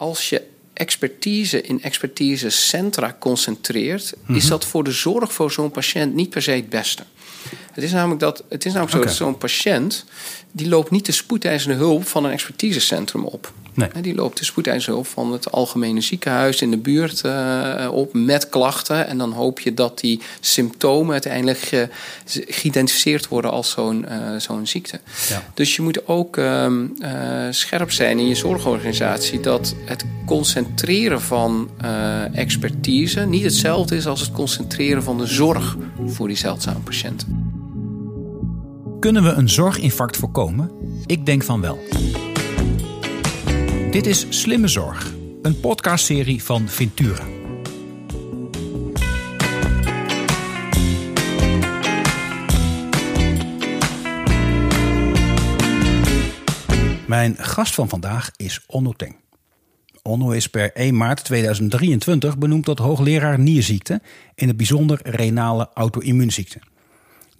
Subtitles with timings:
[0.00, 6.30] als je expertise in expertisecentra concentreert, is dat voor de zorg voor zo'n patiënt niet
[6.30, 7.02] per se het beste.
[7.72, 10.04] Het is namelijk, dat, het is namelijk zo dat zo'n patiënt
[10.52, 13.52] die loopt niet de spoedeisende hulp van een expertisecentrum op.
[13.92, 14.02] Nee.
[14.02, 18.48] Die loopt de spoedeisende hulp van het algemene ziekenhuis in de buurt eh, op met
[18.48, 19.06] klachten.
[19.06, 21.88] En dan hoop je dat die symptomen uiteindelijk ge-
[22.26, 25.00] geïdentificeerd worden als zo'n eh, zo'n ziekte.
[25.28, 25.42] Ja.
[25.54, 27.10] Dus je moet ook ehm, eh,
[27.50, 34.20] scherp zijn in je zorgorganisatie dat het concentreren van eh, expertise niet hetzelfde is als
[34.20, 35.76] het concentreren van de zorg
[36.06, 37.48] voor die zeldzame patiënten.
[39.00, 40.70] Kunnen we een zorginfarct voorkomen?
[41.06, 41.78] Ik denk van wel.
[43.90, 47.24] Dit is Slimme Zorg, een podcastserie van Ventura.
[57.06, 59.16] Mijn gast van vandaag is Onno Teng.
[60.02, 64.00] Onno is per 1 maart 2023 benoemd tot hoogleraar nierziekte,
[64.34, 66.69] in het bijzonder renale auto-immuunziekten.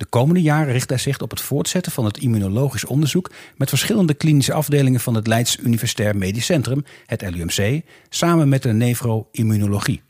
[0.00, 4.14] De komende jaren richt hij zich op het voortzetten van het immunologisch onderzoek met verschillende
[4.14, 10.02] klinische afdelingen van het Leids Universitair Medisch Centrum, het LUMC, samen met de nefro-immunologie.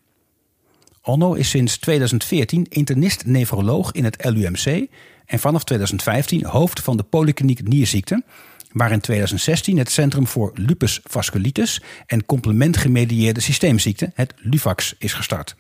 [1.02, 4.88] Onno is sinds 2014 internist-nefroloog in het LUMC
[5.26, 8.24] en vanaf 2015 hoofd van de polykliniek nierziekten,
[8.72, 15.56] waar in 2016 het Centrum voor Lupus Vasculitis en complementgemedieerde systeemziekten, het LUVAX, is gestart.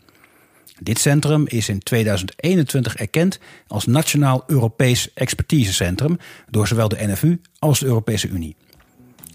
[0.82, 6.18] Dit centrum is in 2021 erkend als Nationaal Europees Expertisecentrum
[6.50, 8.56] door zowel de NFU als de Europese Unie.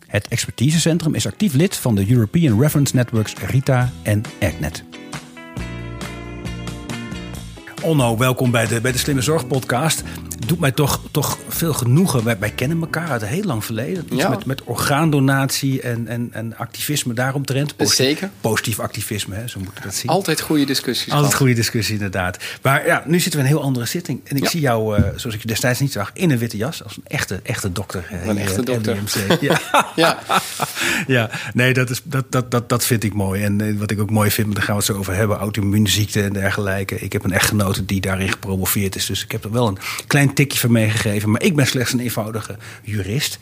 [0.08, 4.84] Het expertisecentrum is actief lid van de European Reference Networks RITA en ECNET.
[7.82, 10.04] Onno, welkom bij de, bij de Slimme Zorg podcast.
[10.48, 12.24] Doet mij toch, toch veel genoegen.
[12.24, 14.06] Wij, wij kennen elkaar uit een heel lang verleden.
[14.12, 14.30] Iets Ja.
[14.30, 17.76] met, met orgaandonatie en, en, en activisme daaromtrent.
[17.76, 18.30] Positief, Zeker.
[18.42, 20.10] Positief activisme, hè, zo moeten we dat zien.
[20.10, 21.04] Altijd goede discussies.
[21.04, 21.36] Altijd gehad.
[21.36, 22.38] goede discussie, inderdaad.
[22.62, 24.22] Maar ja, nu zitten we in een heel andere zitting.
[24.24, 24.50] En ik Ja.
[24.50, 26.84] zie jou, eh, zoals ik je destijds niet zag, in een witte jas.
[26.84, 28.06] Als een echte, echte dokter.
[28.10, 28.98] eh, Een echte dokter.
[29.42, 29.60] Ja.
[29.96, 30.20] Ja,
[31.08, 33.44] ja, nee, dat, is, dat, dat, dat, dat vind ik mooi.
[33.44, 35.38] En eh, wat ik ook mooi vind, maar daar gaan we het zo over hebben:
[35.38, 36.96] auto-immuunziekten en dergelijke.
[37.00, 39.06] Ik heb een echtgenote die daarin gepromoveerd is.
[39.06, 39.78] Dus ik heb er wel een
[40.08, 41.32] klein tikje van meegegeven.
[41.32, 43.40] Maar ik ben slechts een eenvoudige jurist.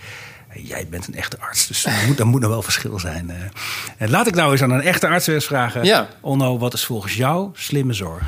[0.55, 3.29] Jij bent een echte arts, dus er moet, moet nog wel verschil zijn.
[3.29, 3.35] eh.
[3.97, 5.83] En laat ik nou eens aan een echte arts vragen.
[5.83, 6.07] Ja.
[6.21, 8.23] Onno, wat is volgens jou slimme zorg?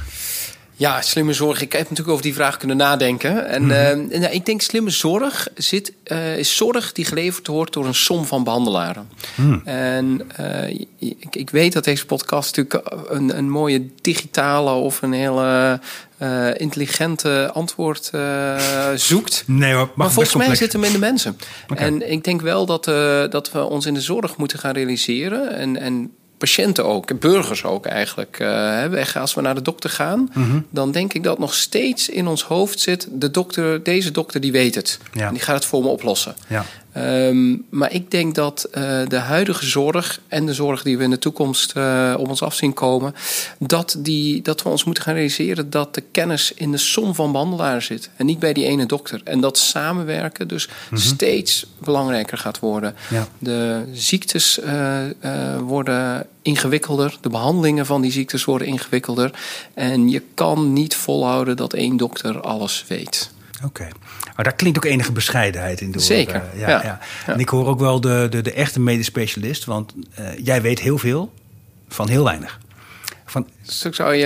[0.77, 1.61] Ja, slimme zorg.
[1.61, 3.47] Ik heb natuurlijk over die vraag kunnen nadenken.
[3.47, 7.95] En nou, ik denk slimme zorg zit, eh, is zorg die geleverd wordt door een
[7.95, 9.09] som van behandelaren.
[9.35, 9.61] Hmm.
[9.65, 10.69] En eh,
[10.99, 15.79] ik, ik weet dat deze podcast natuurlijk een, een mooie digitale of een hele
[16.17, 18.11] eh, intelligente antwoord
[18.95, 19.43] zoekt.
[19.47, 21.37] Nee hoor, Maar volgens mij zit zit hem in de mensen.
[21.75, 22.83] En ik denk wel dat,
[23.31, 25.55] dat we ons in de zorg moeten gaan realiseren.
[25.55, 28.35] En, en patiënten ook, burgers ook eigenlijk.
[28.37, 30.59] hè, weg- als we naar de dokter gaan, Mhm.
[30.69, 33.07] dan denk ik dat nog steeds in ons hoofd zit...
[33.11, 34.99] De dokter, deze dokter die weet het.
[35.13, 35.27] Ja.
[35.27, 36.35] En die gaat het voor me oplossen.
[36.47, 36.65] Ja.
[36.95, 41.09] Ehm, maar ik denk dat eh, de huidige zorg en de zorg die we in
[41.09, 43.15] de toekomst eh, op ons af zien komen,
[43.59, 47.31] dat, die, dat we ons moeten gaan realiseren dat de kennis in de som van
[47.31, 49.21] behandelaren zit en niet bij die ene dokter.
[49.23, 52.95] En dat samenwerken dus steeds belangrijker gaat worden.
[53.09, 53.27] Ja.
[53.39, 54.99] De ziektes eh,
[55.59, 59.31] worden ingewikkelder, de behandelingen van die ziektes worden ingewikkelder.
[59.73, 63.33] En je kan niet volhouden dat één dokter alles weet.
[63.65, 63.87] Oké.
[64.35, 66.01] Maar daar klinkt ook enige bescheidenheid in door.
[66.01, 66.99] Zeker, eh, ja, ja.
[67.25, 70.79] En ik hoor ook wel de, de, de echte medisch specialist, want eh, jij weet
[70.79, 71.33] heel veel
[71.87, 72.59] van heel weinig.
[73.27, 73.47] Van,
[73.91, 74.21] zou je.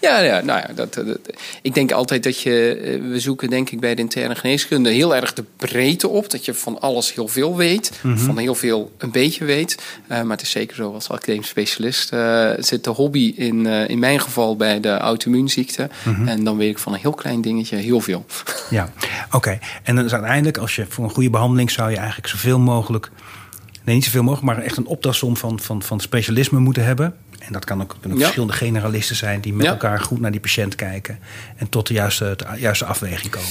[0.00, 1.18] Ja, ja, ja, nou ja, dat, dat-
[1.62, 2.80] ik denk altijd dat je.
[3.02, 6.30] eh, We zoeken, denk ik, bij de interne geneeskunde heel erg de breedte op.
[6.30, 7.92] Dat je van alles heel veel weet.
[8.16, 9.78] Van heel veel een beetje weet.
[10.08, 13.88] Eh, maar het is zeker zo, als academisch specialist eh, zit de hobby in, eh,
[13.88, 15.88] in mijn geval bij de auto-immuunziekte.
[16.26, 18.24] En dan weet ik van een heel klein dingetje heel veel.
[18.70, 18.92] ja,
[19.30, 19.58] oké.
[19.82, 23.10] En dan is uiteindelijk, als je voor een goede behandeling zou je eigenlijk zoveel mogelijk,
[23.84, 27.14] nee, niet zoveel mogelijk, maar echt een optelsom van, van, van specialisme moeten hebben.
[27.38, 28.22] En dat kan ook, kunnen ook Ja.
[28.22, 29.72] verschillende generalisten zijn die met Ja.
[29.72, 31.18] elkaar goed naar die patiënt kijken
[31.56, 33.48] en tot de juiste, de juiste afweging komen.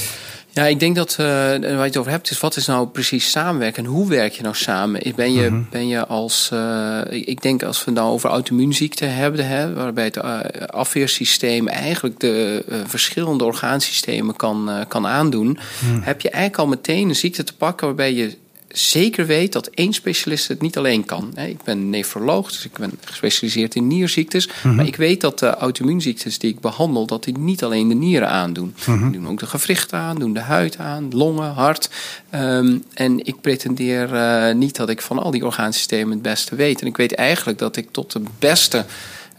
[0.53, 3.31] Ja, ik denk dat uh, waar je het over hebt, is wat is nou precies
[3.31, 5.01] samenwerken en hoe werk je nou samen?
[5.15, 9.47] Ben je, ben je als, uh, ik denk als we het nou over auto-immuunziekte hebben,
[9.47, 15.57] hè, waarbij het uh, afweersysteem eigenlijk de verschillende orgaansystemen kan, kan aandoen,
[16.01, 18.38] heb je eigenlijk al meteen een ziekte te pakken waarbij je
[18.73, 21.38] zeker weet dat één specialist het niet alleen kan.
[21.38, 24.50] Ik ben nefroloog, dus ik ben gespecialiseerd in nierziektes.
[24.63, 24.75] Mhm.
[24.75, 28.29] Maar ik weet dat de auto-immuunziektes die ik behandel, dat die niet alleen de nieren
[28.29, 28.73] aandoen.
[28.85, 29.12] Mhm.
[29.12, 31.89] Die doen ook de gewrichten aan, doen de huid aan, longen, hart.
[32.29, 36.81] Ehm, en ik pretendeer eh, niet dat ik van al die orgaansystemen het beste weet.
[36.81, 38.85] En ik weet eigenlijk dat ik tot de beste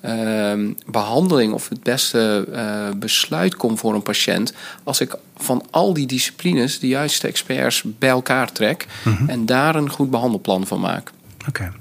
[0.03, 4.53] ehm, behandeling of het beste eh, besluit kom voor een patiënt
[4.85, 8.87] als ik van al die disciplines de juiste experts bij elkaar trek
[9.27, 11.11] en daar een goed behandelplan van maak.
[11.49, 11.73] Oké.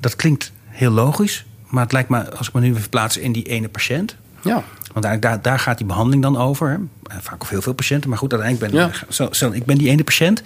[0.00, 3.32] Dat klinkt heel logisch, maar het lijkt me, als ik me nu even verplaats in
[3.32, 4.16] die ene patiënt.
[4.42, 4.64] Ja.
[4.92, 6.68] Want eigenlijk daar, daar gaat die behandeling dan over.
[6.68, 6.74] Hè.
[7.14, 8.90] Eh, Vaak of heel veel patiënten, maar goed, uiteindelijk ben Ja.
[9.08, 10.42] zo, zo, ik ben die ene patiënt.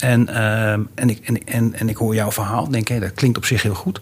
[0.00, 2.68] En, ehm, en, ik, en, en, en ik hoor jouw verhaal.
[2.68, 4.00] Denk, hé, dat klinkt op zich heel goed.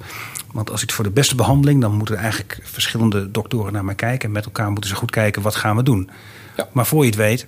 [0.53, 4.29] Want als ik voor de beste behandeling, dan moeten eigenlijk verschillende doktoren naar mij kijken.
[4.29, 6.11] En met elkaar moeten ze goed kijken, wat gaan we doen?
[6.57, 6.69] Ja.
[6.73, 7.47] Maar voor je het weet,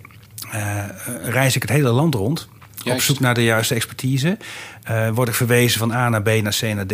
[0.51, 0.85] eh,
[1.23, 2.49] reis ik het hele land rond.
[2.85, 4.39] Op zoek naar de juiste expertise.
[4.83, 6.93] Eh, word ik verwezen van A naar B naar C naar D.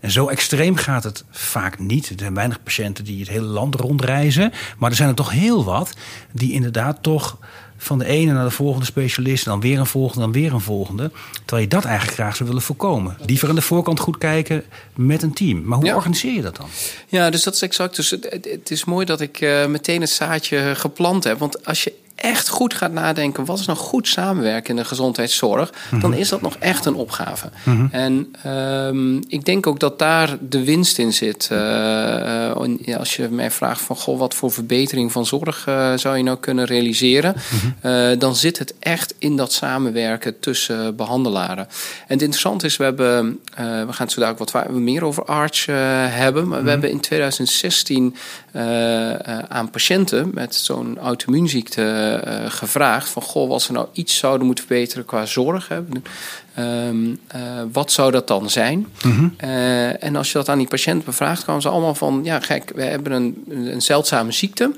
[0.00, 2.08] En zo extreem gaat het vaak niet.
[2.08, 4.52] Er zijn weinig patiënten die het hele land rondreizen.
[4.78, 5.96] Maar er zijn er toch heel wat
[6.32, 7.38] die inderdaad toch
[7.76, 9.44] van de ene naar de volgende specialist...
[9.44, 11.10] dan weer een volgende, dan weer een volgende.
[11.44, 13.16] Terwijl je dat eigenlijk graag zou willen voorkomen.
[13.26, 14.64] Liever aan de voorkant goed kijken
[14.94, 15.62] met een team.
[15.64, 15.94] Maar hoe Ja.
[15.94, 16.66] organiseer je dat dan?
[17.08, 17.96] Ja, dus dat is exact.
[17.96, 21.38] Dus het, het, het is mooi dat ik eh, meteen het zaadje geplant heb.
[21.38, 25.72] Want als je echt goed gaat nadenken, wat is nou goed samenwerken in de gezondheidszorg,
[26.00, 27.48] dan is dat nog echt een opgave.
[27.90, 31.48] En ehm, ik denk ook dat daar de winst in zit.
[31.50, 36.16] Eh, eh, als je mij vraagt van, goh, wat voor verbetering van zorg eh, zou
[36.16, 37.34] je nou kunnen realiseren,
[37.80, 41.64] eh, dan zit het echt in dat samenwerken tussen behandelaren.
[41.66, 41.68] En
[42.06, 45.34] het interessante is, we hebben, we gaan het zo dadelijk wat wa- meer over eh,
[46.08, 48.16] hebben, maar we hebben in 2016
[48.52, 52.15] eh, eh, aan patiënten met zo'n auto-immuunziekte
[52.48, 55.80] gevraagd van, goh, als we nou iets zouden moeten verbeteren qua zorg, hè,
[56.54, 57.40] ehm, eh,
[57.72, 58.86] wat zou dat dan zijn?
[59.36, 62.72] Eh, en als je dat aan die patiënt bevraagt, kwamen ze allemaal van, ja, gek,
[62.74, 64.70] we hebben een, een zeldzame ziekte.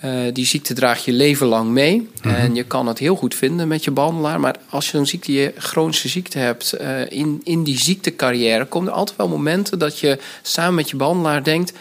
[0.00, 2.08] Eh, die ziekte draag je leven lang mee.
[2.22, 4.40] En je kan het heel goed vinden met je behandelaar.
[4.40, 8.88] Maar als je een ziekte, je chronische ziekte hebt, eh, in, in die ziektecarrière komen
[8.88, 11.72] er altijd wel momenten dat je samen met je behandelaar denkt.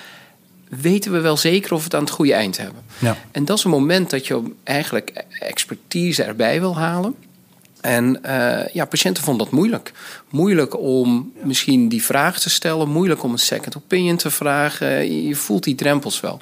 [0.70, 2.82] Weten we wel zeker of we het aan het goede eind hebben?
[3.00, 3.18] Ja.
[3.32, 7.16] En dat is een moment dat je eigenlijk expertise erbij wil halen.
[7.82, 9.92] En eh, ja, patiënten vonden dat moeilijk.
[10.30, 12.90] Moeilijk om misschien die vraag te stellen.
[12.90, 14.88] Moeilijk om een second opinion te vragen.
[14.88, 16.40] Je- Je voelt die drempels wel.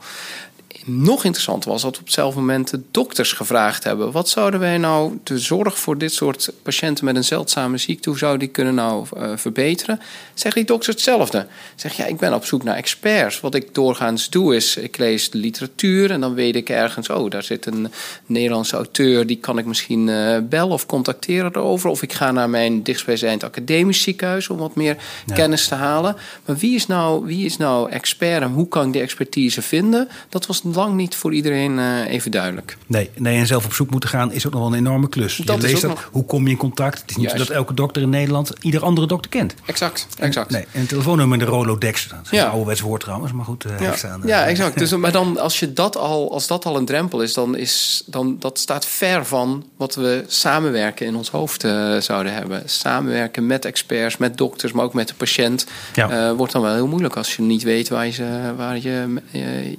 [0.85, 5.19] Nog interessanter was dat op hetzelfde moment de dokters gevraagd hebben: wat zouden wij nou
[5.24, 9.07] de zorg voor dit soort patiënten met een zeldzame ziekte, hoe zou die kunnen nou
[9.18, 10.00] eh, verbeteren?
[10.33, 11.47] Zeggen die dokters hetzelfde?
[11.75, 13.39] Zeg ja, ik ben op zoek naar experts.
[13.39, 17.29] Wat ik doorgaans doe is, ik lees de literatuur en dan weet ik ergens, oh,
[17.29, 17.91] daar zit een
[18.25, 21.89] Nederlandse auteur, die kan ik misschien eh, bellen of contacteren erover.
[21.89, 24.97] Of ik ga naar mijn dichtstbijzijnd academisch ziekenhuis om wat meer
[25.33, 26.15] kennis te halen.
[26.45, 30.09] Maar wie is, nou, wie is nou expert en hoe kan ik die expertise vinden?
[30.29, 32.78] Dat was lang niet voor iedereen eh, even duidelijk.
[32.88, 35.36] Nee, nee, en zelf op zoek moeten gaan is ook nog wel een enorme klus.
[35.38, 37.02] Dat je leest dat, nog- hoe kom je in contact?
[37.02, 39.54] Het is niet zo dat elke dokter in Nederland ieder andere dokter kent.
[39.66, 40.50] Exact, exact.
[40.50, 42.08] Nee, en een telefoonnummer in de Rolodex.
[42.08, 42.44] Dat is Ja.
[42.44, 43.66] een ouderwets woord trouwens, maar goed.
[43.66, 44.28] eh, Ja, staan, eh.
[44.28, 44.78] ja, exact.
[44.80, 48.04] Dus, maar dan, als, je dat al, als dat al een drempel is, dan is
[48.06, 51.62] dan, dat staat ver van wat we samenwerken in ons hoofd
[52.00, 52.62] zouden hebben.
[52.66, 55.66] Samenwerken met experts, met dokters, maar ook met de patiënt.
[55.94, 56.34] Ja.
[56.36, 59.22] wordt dan wel heel moeilijk als je niet weet waar je, waar je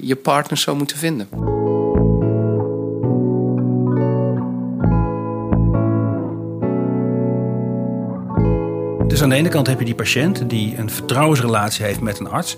[0.00, 1.28] je partners zou moeten vinden.
[9.08, 12.28] Dus aan de ene kant heb je die patiënt die een vertrouwensrelatie heeft met een
[12.28, 12.56] arts.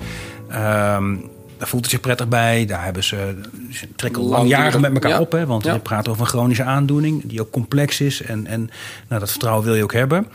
[0.48, 1.14] Ehm,
[1.58, 2.66] daar voelt hij zich prettig bij.
[2.66, 3.34] Daar hebben ze,
[3.70, 5.20] ze trekken langjarig met elkaar Ja.
[5.20, 5.32] op.
[5.32, 5.72] Hè, want Ja.
[5.72, 8.22] je praat over een chronische aandoening die ook complex is.
[8.22, 8.70] En, en
[9.08, 10.26] nou, dat vertrouwen wil je ook hebben.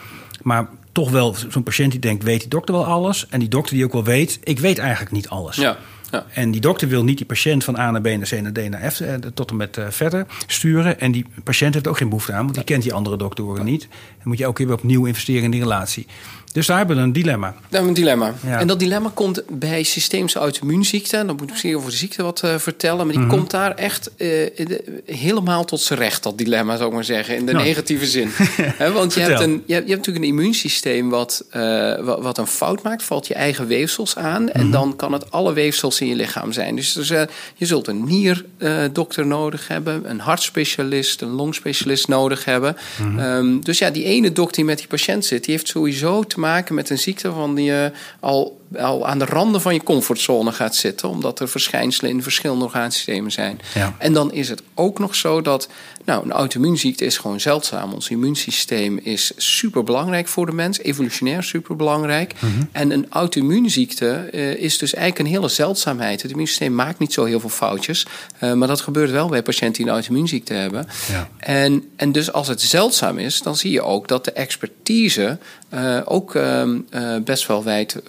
[0.41, 3.27] Maar toch wel zo'n patiënt die denkt, weet die dokter wel alles?
[3.29, 5.55] En die dokter die ook wel weet, ik weet eigenlijk niet alles.
[5.55, 5.77] Ja,
[6.11, 6.25] ja.
[6.33, 8.69] En die dokter wil niet die patiënt van A naar B naar C naar D
[8.69, 10.99] naar F eh, tot en met eh, verder sturen.
[10.99, 13.81] En die patiënt heeft ook geen behoefte aan, want die kent die andere doktoren niet.
[13.81, 16.07] Dan moet je elke keer weer opnieuw investeren in die relatie.
[16.53, 17.55] Dus daar hebben we een dilemma.
[17.69, 18.33] Dat is een dilemma.
[18.45, 18.59] Ja.
[18.59, 21.15] En dat dilemma komt bij systeemse auto-immuunziekte.
[21.17, 23.05] Dan moet ik misschien over de ziekte wat eh, vertellen.
[23.05, 23.29] Maar die Mhm.
[23.35, 27.35] komt daar echt eh, de- helemaal tot zijn recht, dat dilemma, zou ik maar zeggen.
[27.35, 27.65] In de Nou.
[27.65, 28.29] negatieve zin.
[28.93, 32.37] Want je hebt, een, je, hebt, je hebt natuurlijk een immuunsysteem wat, eh, wa- wat,
[32.37, 33.03] een fout maakt.
[33.03, 34.43] Valt je eigen weefsels aan.
[34.43, 34.51] Mhm.
[34.51, 36.75] En dan kan het alle weefsels in je lichaam zijn.
[36.75, 37.07] Dus, dus,
[37.55, 40.09] je zult een nierdokter nodig hebben.
[40.09, 42.77] Een hartspecialist, een longspecialist nodig hebben.
[43.01, 43.19] Mhm.
[43.19, 45.43] Ehm, dus ja, die ene dokter die met die patiënt zit...
[45.45, 49.25] die heeft sowieso te maken met een ziekte van die je al al aan de
[49.25, 53.59] randen van je comfortzone gaat zitten, omdat er verschijnselen in verschillende orgaansystemen zijn.
[53.73, 53.95] Ja.
[53.97, 55.69] En dan is het ook nog zo dat
[56.05, 57.93] nou, een auto-immuunziekte is gewoon zeldzaam.
[57.93, 62.33] Ons immuunsysteem is super belangrijk voor de mens, evolutionair super belangrijk.
[62.71, 66.21] En een auto-immuunziekte eh, is dus eigenlijk een hele zeldzaamheid.
[66.21, 68.05] Het immuunsysteem maakt niet zo heel veel foutjes,
[68.39, 70.87] eh, maar dat gebeurt wel bij patiënten die een auto-immuunziekte hebben.
[71.11, 71.29] Ja.
[71.37, 75.37] En, en dus als het zeldzaam is, dan zie je ook dat de expertise
[75.71, 78.01] eh, ook ehm, eh, best wel wijd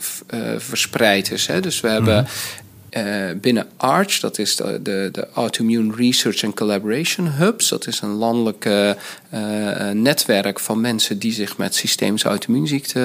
[0.60, 1.46] verspreid is.
[1.46, 1.60] Hè?
[1.60, 2.26] Dus we hebben
[2.90, 3.04] eh,
[3.40, 7.68] binnen ARCH, dat is de, de, de Autoimmune Research and Collaboration Hubs.
[7.68, 13.00] Dat is een landelijk eh, eh, netwerk van mensen die zich met systemische auto-immuunziekte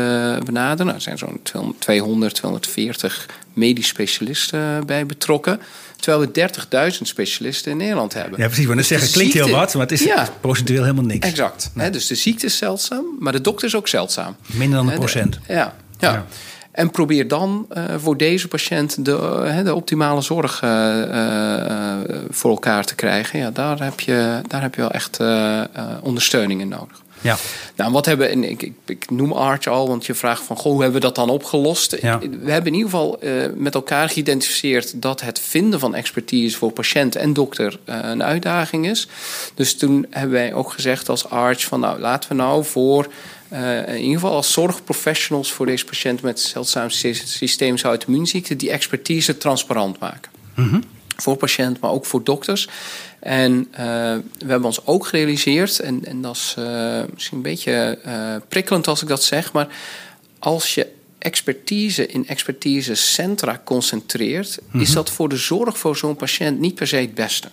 [0.46, 0.86] benaderen.
[0.86, 5.60] Nou, er zijn zo'n 200, 240 medisch specialisten bij betrokken.
[6.00, 6.50] Terwijl we
[6.94, 8.40] 30.000 specialisten in Nederland hebben.
[8.40, 8.68] Ja, precies.
[8.68, 10.30] Dat Dus zeggen klinkt heel wat, maar het is Ja.
[10.42, 11.28] procentueel helemaal niks.
[11.28, 11.70] Exact.
[11.92, 14.36] Dus de ziekte is zeldzaam, maar de dokter is ook zeldzaam.
[14.46, 15.40] Minder dan een de- procent.
[15.48, 16.12] Ja, ja.
[16.12, 16.26] Ja.
[16.78, 21.96] En probeer dan eh, voor deze patiënt de, eh, de optimale zorg eh,
[22.30, 23.40] voor elkaar te krijgen.
[23.40, 25.20] Ja, daar heb je, daar heb je wel echt
[26.02, 27.02] ondersteuning in nodig.
[27.22, 27.38] Ja.
[27.76, 30.72] Nou, wat hebben en ik, ik, ik noem Arch al, want je vraagt van, goh,
[30.72, 31.98] hoe hebben we dat dan opgelost?
[32.02, 32.20] Ja.
[32.20, 33.20] We hebben in ieder geval
[33.56, 39.08] met elkaar geïdentificeerd dat het vinden van expertise voor patiënt en dokter een uitdaging is.
[39.54, 43.08] Dus toen hebben wij ook gezegd als Arch van, nou, laten we nou voor
[43.50, 49.38] eh, in ieder geval als zorgprofessionals voor deze patiënt met zeldzame systemische auto-immuunziekte die expertise
[49.38, 50.32] transparant maken
[51.18, 52.70] voor patiënt, maar ook voor dokters.
[53.20, 53.86] En eh,
[54.38, 58.00] we hebben ons ook gerealiseerd, en, en dat is eh, misschien een beetje
[58.48, 59.68] prikkelend als ik dat zeg, maar
[60.40, 60.88] als je
[61.28, 66.96] expertise in expertisecentra concentreert, is dat voor de zorg voor zo'n patiënt niet per se
[66.96, 67.48] het beste.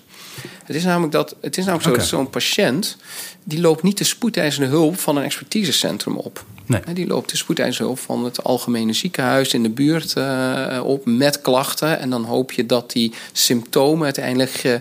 [0.64, 2.97] Het is namelijk, dat, het is namelijk zo dat zo'n patiënt
[3.45, 6.45] die loopt niet de spoedeisende hulp van een expertisecentrum op.
[6.66, 6.81] Nee.
[6.93, 11.40] Die loopt de spoedeisende hulp van het algemene ziekenhuis in de buurt eh, op met
[11.40, 11.99] klachten.
[11.99, 14.81] En dan hoop je dat die symptomen uiteindelijk ge-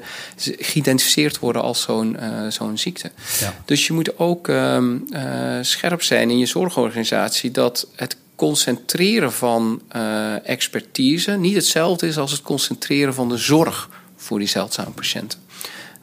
[0.59, 3.11] geïdentificeerd worden als zo'n eh, zo'n ziekte.
[3.39, 3.61] Ja.
[3.65, 9.81] Dus je moet ook ehm, eh, scherp zijn in je zorgorganisatie dat het concentreren van
[9.89, 15.39] eh, expertise niet hetzelfde is als het concentreren van de zorg voor die zeldzame patiënten.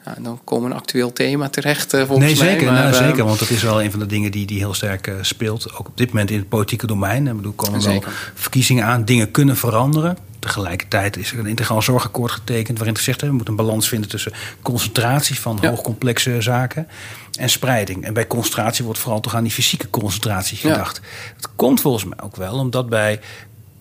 [0.05, 2.47] Nou, dan komen we een actueel thema terecht, eh, volgens Nee, mij.
[2.47, 3.25] zeker, maar, nou, eh, zeker.
[3.25, 5.73] Want dat is wel een van de dingen die, die heel sterk speelt.
[5.73, 7.27] Ook op dit moment in het politieke domein.
[7.27, 9.05] Ik bedoel, komen wel verkiezingen aan.
[9.05, 10.17] Dingen kunnen veranderen.
[10.41, 12.77] Tegelijkertijd is er een integraal zorgakkoord getekend.
[12.77, 14.31] waarin gezegd is: we moeten een balans vinden tussen
[14.61, 15.69] concentratie van Ja.
[15.69, 16.87] hoogcomplexe zaken.
[17.39, 18.03] en spreiding.
[18.05, 20.71] En bij concentratie wordt vooral toch aan die fysieke concentratie Ja.
[20.73, 21.01] gedacht.
[21.41, 23.19] Dat komt volgens mij ook wel omdat bij,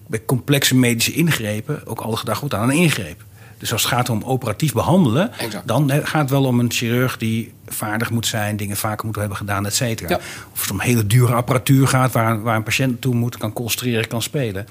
[0.06, 1.86] bij complexe medische ingrepen.
[1.86, 3.24] ook alle gedacht wordt aan een ingreep.
[3.58, 5.66] Dus als het gaat om operatief behandelen, Exact.
[5.68, 9.36] dan gaat het wel om een chirurg die vaardig moet zijn, dingen vaker moet hebben
[9.36, 10.08] gedaan, et cetera.
[10.08, 10.20] Ja.
[10.52, 14.08] Of het om hele dure apparatuur gaat waar, waar een patiënt naartoe moet, kan concentreren,
[14.08, 14.66] kan spelen.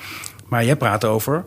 [0.48, 1.44] Maar jij praat over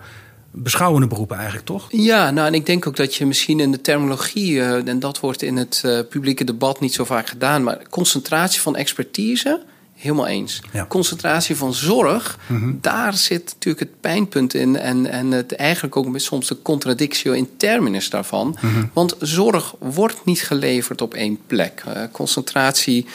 [0.52, 1.87] beschouwende beroepen eigenlijk, toch?
[1.90, 5.21] Ja, nou, en ik denk ook dat je misschien in de terminologie, eh, en dat
[5.21, 9.62] wordt in het eh, publieke debat niet zo vaak gedaan, maar concentratie van expertise,
[10.02, 10.61] helemaal eens.
[10.73, 10.80] Ja.
[10.80, 10.88] Mhm.
[10.88, 12.38] Concentratie van zorg,
[12.80, 17.32] daar zit natuurlijk het pijnpunt in en, en het eigenlijk ook met soms de contradictio
[17.32, 18.56] in terminus daarvan.
[18.61, 18.85] Mhm.
[18.92, 21.82] Want zorg wordt niet geleverd op één plek.
[21.87, 23.06] Eh, concentratie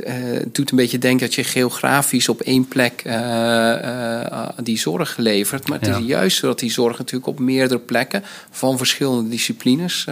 [0.00, 0.14] eh,
[0.52, 3.72] doet een beetje denken dat je geografisch op één plek eh,
[4.32, 5.68] eh, die zorg levert.
[5.68, 5.96] Maar het Ja.
[5.98, 10.04] is juist zo dat die zorg natuurlijk op meerdere plekken van verschillende disciplines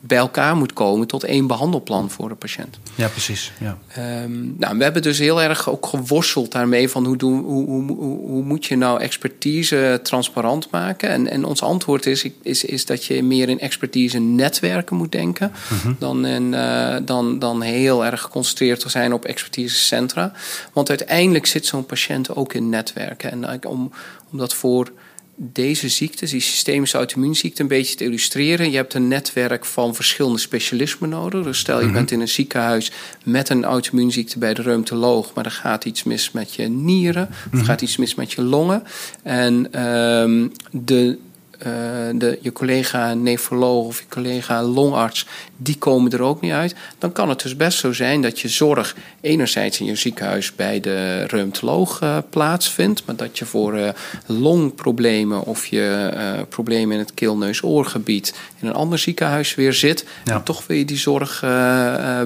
[0.00, 2.78] bij elkaar moet komen tot één behandelplan voor de patiënt.
[2.94, 3.52] Ja, precies.
[3.60, 3.78] Ja.
[3.88, 7.92] Ehm, nou, we hebben dus heel erg ook geworsteld daarmee van hoe, doen, hoe, hoe,
[7.92, 11.08] hoe, hoe moet je nou expertise transparant maken?
[11.08, 15.52] En, en ons antwoord is, is, is dat je meer in expertise netwerken moet denken
[15.98, 20.32] dan, in, eh, dan, dan heel erg geconcentreerd te zijn op expertisecentra.
[20.72, 23.30] Want uiteindelijk zit zo'n patiënt ook in netwerken.
[23.30, 23.92] En om,
[24.30, 24.92] om dat voor
[25.36, 28.70] deze ziektes, die systemische auto-immuunziekte, een beetje te illustreren.
[28.70, 31.44] Je hebt een netwerk van verschillende specialismen nodig.
[31.44, 32.90] Dus stel je bent in een ziekenhuis
[33.24, 37.58] met een auto-immuunziekte bij de reumatoloog, maar er gaat iets mis met je nieren, of
[37.58, 38.82] er gaat iets mis met je longen.
[39.22, 41.18] En ehm, de
[41.58, 41.72] eh,
[42.14, 46.74] de, je collega nefroloog of je collega longarts, die komen er ook niet uit.
[46.98, 50.80] Dan kan het dus best zo zijn dat je zorg enerzijds in je ziekenhuis bij
[50.80, 53.88] de reumatoloog eh, plaatsvindt, maar dat je voor eh,
[54.26, 56.12] longproblemen of je
[56.48, 60.04] problemen in het keel-neus-oorgebied in een ander ziekenhuis weer zit.
[60.24, 60.34] Ja.
[60.34, 61.40] En toch wil je die zorg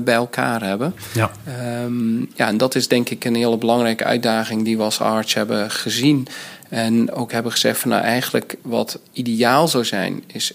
[0.04, 0.94] bij elkaar hebben.
[1.14, 1.30] Ja.
[1.44, 5.34] Ehm, ja, en dat is denk ik een hele belangrijke uitdaging die we als arts
[5.34, 6.28] hebben gezien.
[6.68, 10.52] En ook hebben gezegd van nou eigenlijk wat ideaal zou zijn is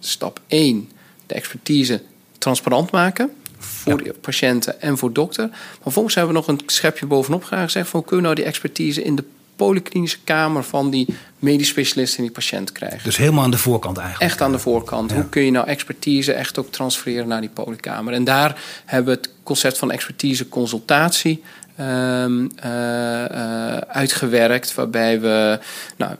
[0.00, 0.90] stap 1
[1.26, 2.02] de expertise
[2.38, 5.48] transparant maken voor patiënten en voor dokter.
[5.48, 8.34] Maar vervolgens hebben we nog een schepje bovenop en gezegd van hoe kunnen we nou
[8.34, 9.24] die expertise in de
[9.56, 11.06] polyklinische kamer van die
[11.38, 13.04] medisch specialist en die patiënt krijgt.
[13.04, 14.30] Dus helemaal aan de voorkant eigenlijk.
[14.30, 15.12] Echt aan de voorkant.
[15.12, 18.12] Hoe kun je nou expertise echt ook transfereren naar die polykamer?
[18.12, 21.42] En daar hebben we het concept van expertise consultatie
[23.88, 25.58] uitgewerkt, waarbij we
[25.96, 26.14] nou,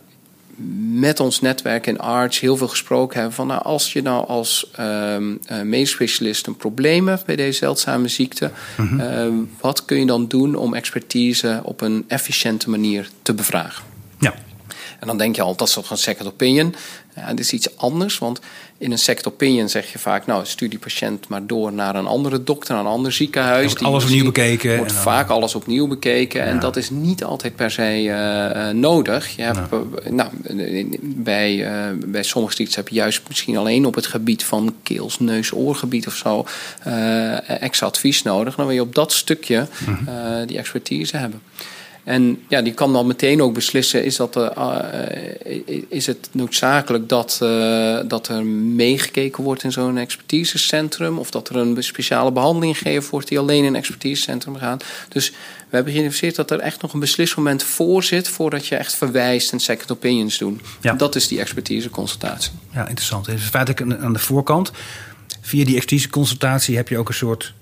[0.93, 4.71] met ons netwerk in Arts heel veel gesproken hebben van nou, als je nou als
[4.81, 9.01] um, medisch specialist een probleem hebt bij deze zeldzame ziekte, mhm.
[9.01, 13.85] Ehm, wat kun je dan doen om expertise op een efficiënte manier te bevragen?
[14.19, 14.35] Ja.
[15.03, 16.75] En dan denk je al, dat is toch een second opinion.
[17.17, 18.41] Ja, dit is iets anders, want
[18.79, 20.27] in een second opinion zeg je vaak...
[20.27, 23.67] nou, stuur die patiënt maar door naar een andere dokter, naar een ander ziekenhuis.
[23.67, 24.77] Wordt alles opnieuw bekeken.
[24.77, 26.43] Wordt vaak alles opnieuw bekeken.
[26.43, 29.37] En dat is niet altijd per se uh, nodig.
[29.37, 29.59] Je hebt,
[30.11, 30.31] nou,
[31.01, 35.19] bij, uh, bij sommige ziektes heb je juist misschien alleen op het gebied van keels,
[35.19, 36.47] neus, oorgebied of zo...
[36.87, 38.55] Uh, extra advies nodig.
[38.55, 40.47] Dan wil je op dat stukje mhm.
[40.47, 41.43] die expertise hebben.
[42.05, 44.79] En ja, die kan dan meteen ook beslissen: is, dat, uh,
[45.89, 51.19] is het noodzakelijk dat, uh, dat er meegekeken wordt in zo'n expertisecentrum?
[51.19, 54.85] Of dat er een speciale behandeling gegeven wordt die alleen in een expertisecentrum gaat?
[55.09, 55.31] Dus
[55.69, 59.53] we hebben geïnvesteerd dat er echt nog een beslismoment voor zit voordat je echt verwijst
[59.53, 60.61] en second opinions doen.
[60.81, 60.93] Ja.
[60.93, 62.53] Dat is die expertiseconsultatie.
[62.73, 63.25] Ja, interessant.
[63.25, 64.71] Dus feitelijk aan de voorkant,
[65.41, 67.55] via die expertiseconsultatie heb je ook een soort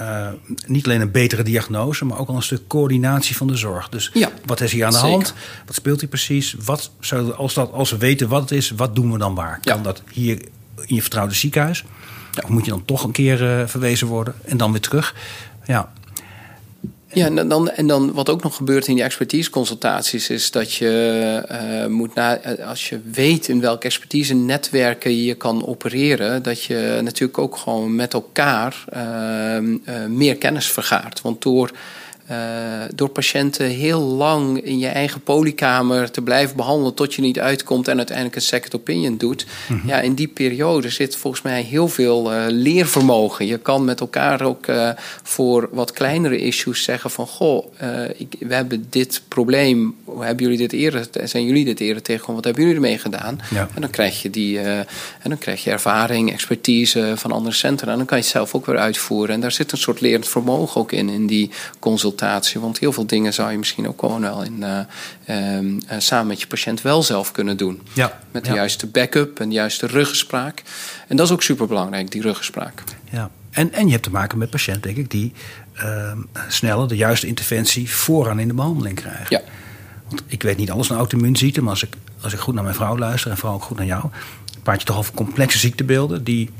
[0.00, 0.28] uh,
[0.66, 3.88] niet alleen een betere diagnose, maar ook al een stuk coördinatie van de zorg.
[3.88, 5.34] Dus ja, wat is hier aan de hand?
[5.66, 6.56] Wat speelt hier precies?
[6.64, 9.60] Wat zou, als, dat, als we weten wat het is, wat doen we dan waar?
[9.60, 10.42] Kan dat hier
[10.84, 11.84] in je vertrouwde ziekenhuis?
[12.42, 15.14] Of moet je dan toch een keer uh, verwezen worden en dan weer terug?
[15.64, 15.92] Ja,
[17.16, 21.42] ja, en dan, en dan wat ook nog gebeurt in die expertiseconsultaties is dat je
[21.50, 26.62] uh, moet na, eh, als je weet in welke expertise netwerken je kan opereren, dat
[26.62, 31.20] je natuurlijk ook gewoon met elkaar uh, uh, meer kennis vergaart.
[31.20, 31.70] Want door
[32.30, 32.36] uh,
[32.94, 37.88] door patiënten heel lang in je eigen polykamer te blijven behandelen tot je niet uitkomt
[37.88, 39.46] en uiteindelijk een second opinion doet.
[39.68, 39.88] Mhm.
[39.88, 43.46] Ja, in die periode zit volgens mij heel veel uh, leervermogen.
[43.46, 44.90] Je kan met elkaar ook uh,
[45.22, 47.66] voor wat kleinere issues zeggen van goh,
[48.16, 49.94] ik, we hebben dit probleem.
[50.18, 51.08] Hebben jullie dit eerder?
[51.24, 52.42] Zijn jullie dit eerder tegengekomen?
[52.42, 53.40] Wat hebben jullie ermee gedaan?
[53.50, 53.68] Ja.
[53.74, 54.86] En dan krijg je die en
[55.22, 57.90] dan krijg je ervaring, expertise van andere centra.
[57.90, 59.34] En dan kan je het zelf ook weer uitvoeren.
[59.34, 62.15] En daar zit een soort lerend vermogen ook in, in die consultatie
[62.60, 64.78] want heel veel dingen zou je misschien ook gewoon wel in, uh,
[65.28, 67.82] uh, samen met je patiënt wel zelf kunnen doen.
[67.92, 68.20] Ja.
[68.30, 70.62] Met de juiste backup en de juiste ruggespraak.
[71.08, 72.82] En dat is ook super belangrijk, die ruggespraak.
[73.10, 73.30] Ja.
[73.50, 75.32] En, en je hebt te maken met patiënten, denk ik, die
[75.74, 79.26] ehm, sneller de juiste interventie vooraan in de behandeling krijgen.
[79.28, 79.40] Ja.
[80.08, 82.74] Want ik weet niet alles van auto-immuunziekte, maar als ik, als ik goed naar mijn
[82.74, 84.04] vrouw luister en vooral ook goed naar jou,
[84.62, 86.50] praat je toch over complexe ziektebeelden die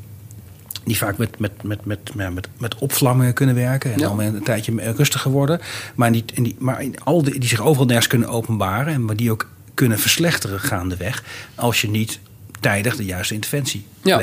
[0.86, 3.92] die vaak met, met, met, met, met, met opvlammingen kunnen werken.
[3.92, 5.60] En dan een tijdje rustiger worden.
[5.94, 8.92] Maar, niet, in die, maar in al die, die zich overal nergens kunnen openbaren.
[8.92, 11.24] En maar die ook kunnen verslechteren gaandeweg.
[11.54, 12.20] Als je niet
[12.60, 14.20] tijdig de juiste interventie ja.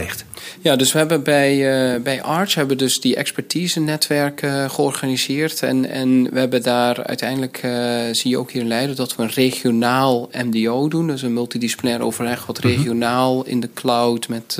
[0.61, 1.55] Ja, dus we hebben bij,
[1.95, 5.63] uh, bij Arch hebben dus die expertise-netwerk uh, georganiseerd.
[5.63, 9.23] En, en we hebben daar uiteindelijk, uh, zie je ook hier in Leiden, dat we
[9.23, 11.07] een regionaal MDO doen.
[11.07, 12.67] Dus een multidisciplinair overleg, wat mhm.
[12.67, 14.57] regionaal in de cloud met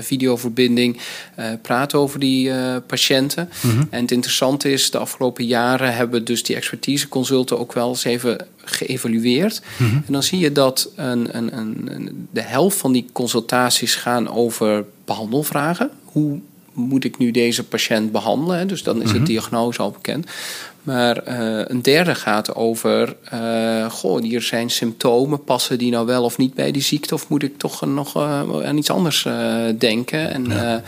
[0.00, 1.00] videoverbinding
[1.62, 2.52] praat over die
[2.86, 3.50] patiënten.
[3.62, 3.82] Mhm.
[3.90, 8.46] En het interessante is, de afgelopen jaren hebben dus die expertise-consulten ook wel eens even
[8.64, 9.60] geëvalueerd.
[9.76, 9.94] Mhm.
[9.94, 14.59] En dan zie je dat een, een, een, de helft van die consultaties gaan over
[15.04, 15.90] behandelvragen.
[16.04, 16.38] Hoe
[16.72, 18.68] moet ik nu deze patiënt behandelen?
[18.68, 19.24] Dus dan is de mhm.
[19.24, 20.26] diagnose al bekend.
[20.82, 26.24] Maar uh, een derde gaat over, uh, goh, hier zijn symptomen, passen die nou wel
[26.24, 27.14] of niet bij die ziekte?
[27.14, 29.26] Of moet ik toch nog uh, aan iets anders
[29.78, 30.30] denken?
[30.30, 30.82] En ja.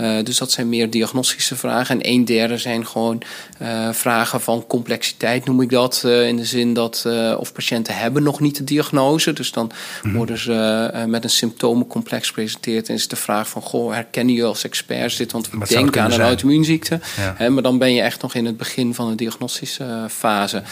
[0.00, 1.94] Uh, dus dat zijn meer diagnostische vragen.
[1.94, 3.22] En een derde zijn gewoon
[3.62, 6.02] uh, vragen van complexiteit, noem ik dat.
[6.06, 7.06] Uh, in de zin dat
[7.38, 9.32] of patiënten hebben nog niet de diagnose.
[9.32, 9.70] Dus dan
[10.02, 10.12] -hmm.
[10.12, 12.88] worden ze met een symptomencomplex gepresenteerd.
[12.88, 15.32] En is de vraag van, goh, herkennen jullie als experts dit?
[15.32, 17.00] Want we denken aan een auto-immuunziekte.
[17.38, 17.48] Ja.
[17.48, 20.62] maar dan ben je echt nog in het begin van de diagnostische fase.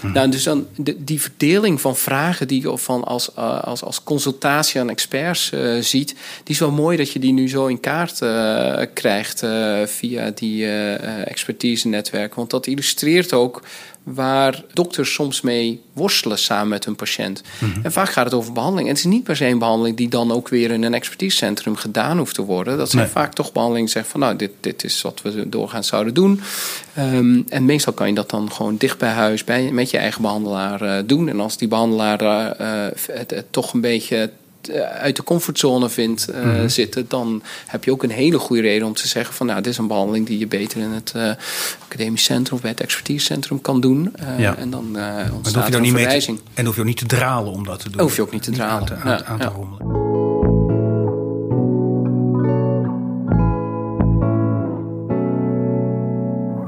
[0.00, 4.02] Mm Nou, dus dan de, die verdeling van vragen die je van als, als, als
[4.02, 6.08] consultatie aan experts ziet...
[6.44, 10.30] die is wel mooi dat je die nu zo in kaart eh, krijgt uh, via
[10.34, 12.34] die uh, expertise-netwerk.
[12.34, 13.62] Want dat illustreert ook
[14.02, 17.42] waar dokters soms mee worstelen samen met hun patiënt.
[17.58, 17.80] Mhm.
[17.82, 18.88] En vaak gaat het over behandeling.
[18.88, 21.76] En het is niet per se een behandeling die dan ook weer in een expertisecentrum
[21.76, 22.78] gedaan hoeft te worden.
[22.78, 25.86] Dat zijn vaak toch behandelingen die zeggen van nou, dit, dit is wat we doorgaans
[25.86, 26.40] zouden doen.
[26.98, 30.22] Um, en meestal kan je dat dan gewoon dicht bij huis bij, met je eigen
[30.22, 31.28] behandelaar uh, doen.
[31.28, 34.30] En als die behandelaar uh, het, het, toch een beetje
[35.00, 38.94] uit de comfortzone vindt mm zitten, dan heb je ook een hele goede reden om
[38.94, 41.30] te zeggen van nou, dit is een behandeling die je beter in het uh,
[41.88, 44.14] academisch centrum of bij het expertisecentrum kan doen.
[44.38, 44.56] ja.
[44.56, 44.96] En dan
[45.32, 46.38] ontstaat hoef je niet verwijzing.
[46.38, 48.00] Te, en hoef je ook niet te dralen om dat te doen.
[48.00, 48.80] Hoef je ook niet te dralen.
[48.80, 49.50] Aan te, aan, aan te ja.
[49.50, 50.08] rommelen.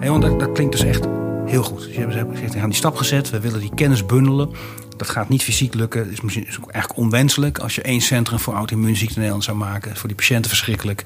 [0.01, 1.07] Hey, want dat, dat klinkt dus echt
[1.47, 1.79] heel goed.
[1.79, 4.51] Dus je hebt gezegd, we gaan die stap gezet, we willen die kennis bundelen.
[4.97, 6.01] Dat gaat niet fysiek lukken.
[6.01, 9.45] Het is, misschien, is ook eigenlijk onwenselijk als je één centrum voor auto-immuunziekten in Nederland
[9.45, 9.97] zou maken.
[9.97, 11.05] Voor die patiënten verschrikkelijk.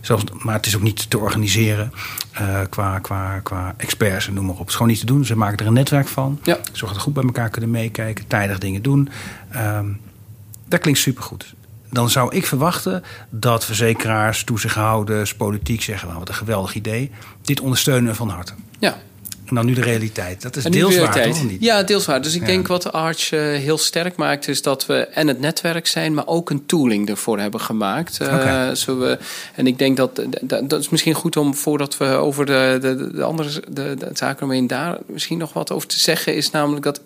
[0.00, 1.92] Zelfs, maar het is ook niet te organiseren
[2.40, 4.60] uh, qua, qua, qua experts en noem maar op.
[4.60, 5.24] Het is gewoon niet te doen.
[5.24, 6.40] Ze maken er een netwerk van.
[6.42, 6.58] Ja.
[6.72, 8.26] Zorg dat we goed bij elkaar kunnen meekijken.
[8.26, 9.08] Tijdig dingen doen.
[9.56, 10.00] Um,
[10.68, 11.56] dat klinkt supergoed
[11.90, 17.10] dan zou ik verwachten dat verzekeraars, toezichthouders, politiek zeggen: nou, wat een geweldig idee.
[17.42, 18.52] Dit ondersteunen van harte.
[18.78, 18.96] Ja.
[19.48, 20.42] En dan nu de realiteit.
[20.42, 21.44] Dat is deels waar, toch?
[21.44, 21.62] Niet?
[21.62, 22.22] Ja, deels waar.
[22.22, 22.46] Dus ik ja.
[22.46, 24.48] denk wat de Arch uh, heel sterk maakt...
[24.48, 26.14] is dat we en het netwerk zijn...
[26.14, 28.18] maar ook een tooling ervoor hebben gemaakt.
[28.22, 28.74] Uh, okay.
[28.74, 29.18] zo we,
[29.54, 30.70] en ik denk dat, dat...
[30.70, 34.44] Dat is misschien goed om, voordat we over de, de, de andere de, de zaken
[34.44, 34.66] omheen...
[34.66, 36.34] daar misschien nog wat over te zeggen...
[36.34, 37.00] is namelijk dat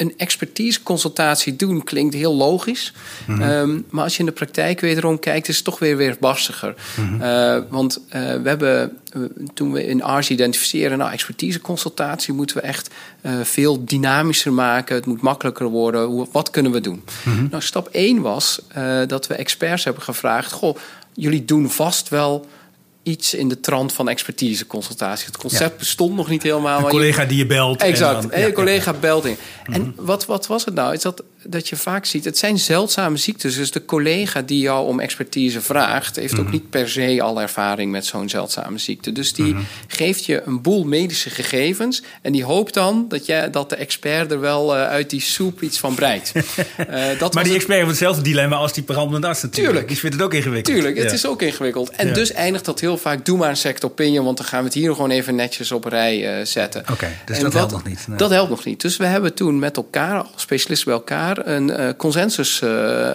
[0.00, 2.92] een expertiseconsultatie doen klinkt heel logisch.
[3.26, 3.50] Mm -hmm.
[3.50, 6.74] um, maar als je in de praktijk wederom kijkt, is het toch weer weer barstiger.
[6.96, 7.22] Mm -hmm.
[7.22, 9.22] uh, want uh, we hebben, uh,
[9.54, 12.90] toen we in ARS identificeren, nou, expertiseconsultatie moeten we echt
[13.22, 14.94] uh, veel dynamischer maken.
[14.94, 16.04] Het moet makkelijker worden.
[16.04, 17.02] Hoe, wat kunnen we doen?
[17.24, 17.48] Mm -hmm.
[17.50, 18.60] Nou, stap 1 was
[19.06, 20.76] dat we experts hebben gevraagd: Goh,
[21.14, 22.46] jullie doen vast wel
[23.02, 25.26] iets in de trant van expertiseconsultatie.
[25.26, 25.78] Het concept ja.
[25.78, 26.78] bestond nog niet helemaal.
[26.78, 27.28] Een collega je...
[27.28, 27.82] die je belt.
[27.82, 28.98] Exact, dan, ja, een collega ja.
[28.98, 29.36] belt in.
[29.66, 29.74] Mm -hmm.
[29.74, 30.92] En wat, wat was het nou?
[30.92, 33.54] Is dat, dat je vaak ziet, het zijn zeldzame ziektes.
[33.54, 36.16] Dus de collega die jou om expertise vraagt...
[36.16, 36.46] heeft mm -hmm.
[36.46, 39.12] ook niet per se al ervaring met zo'n zeldzame ziekte.
[39.12, 39.66] Dus die mm -hmm.
[39.86, 42.02] geeft je een boel medische gegevens...
[42.22, 45.62] en die hoopt dan dat, jij, dat de expert er wel uh, uit die soep
[45.62, 46.32] iets van breidt.
[46.34, 46.44] uh,
[47.18, 49.68] dat maar die expert heeft hetzelfde dilemma als die behandelende arts natuurlijk.
[49.68, 49.88] Tuurlijk.
[49.88, 50.76] Die vindt het ook ingewikkeld.
[50.76, 51.90] Tuurlijk, het is ook ingewikkeld.
[51.90, 54.24] En dus eindigt dat heel vaak, doe maar een second opinion...
[54.24, 56.80] want dan gaan we het hier gewoon even netjes op rij uh, zetten.
[56.80, 58.08] Oké, okay, dus en dat, dat helpt nog niet.
[58.08, 58.18] Nee.
[58.18, 58.80] Dat helpt nog niet.
[58.80, 61.29] Dus we hebben toen met elkaar, als specialisten bij elkaar...
[61.38, 63.10] een uh, consensus uh,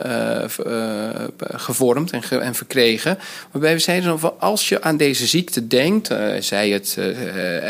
[1.39, 3.17] gevormd en, ge en, verkregen.
[3.51, 6.08] Waarbij we zeiden, van, als je aan deze ziekte denkt...
[6.39, 6.97] zij het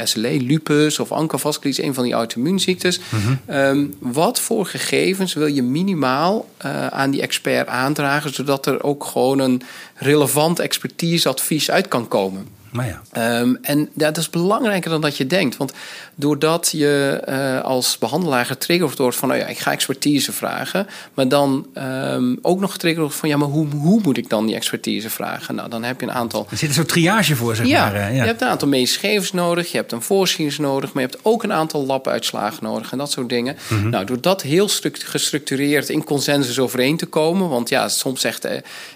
[0.03, 1.83] SLE, lupus of ankylvasculitis...
[1.83, 2.99] een van die auto-immuunziektes...
[3.09, 3.55] Mm -hmm.
[3.55, 6.49] um, wat voor gegevens wil je minimaal
[6.89, 8.33] aan die expert aandragen...
[8.33, 9.61] zodat er ook gewoon een
[9.95, 12.54] relevant expertiseadvies uit kan komen.
[12.75, 13.39] Nou ja.
[13.39, 15.57] Um, en dat is belangrijker dan dat je denkt.
[15.57, 15.73] Want
[16.15, 19.29] doordat je uh, als behandelaar getriggerd wordt van...
[19.29, 20.87] nou ja, ik ga expertise vragen...
[21.13, 23.29] maar dan um, ook nog getriggerd wordt van...
[23.29, 25.55] ja, maar hoe, hoe moet ik dan die expertise vragen?
[25.55, 26.47] Nou, dan heb je een aantal...
[26.49, 27.95] Er zit een soort triage voor, zeg ja, maar.
[27.95, 29.71] Uh, ja, je hebt een aantal medische gegevens nodig...
[29.71, 30.93] je hebt een voorschienis nodig...
[30.93, 32.91] maar je hebt ook een aantal labuitslagen nodig...
[32.91, 33.57] en dat soort dingen.
[33.67, 33.89] Mm -hmm.
[33.89, 37.49] Nou, door dat heel gestructureerd in consensus overeen te komen...
[37.49, 38.45] want ja, soms zegt...
[38.45, 38.51] Uh,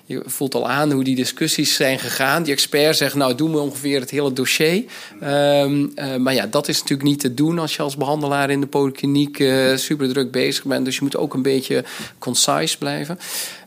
[0.06, 2.44] je voelt al aan hoe die discussies zijn gegaan.
[2.44, 4.84] Die expert zegt, nou, doe me ongeveer het hele dossier.
[5.24, 8.62] Um, uh, maar ja, dat is natuurlijk niet te doen als je als behandelaar in
[8.62, 10.86] de polykliniek uh, super druk bezig bent.
[10.86, 11.84] Dus je moet ook een beetje
[12.20, 13.20] concise blijven.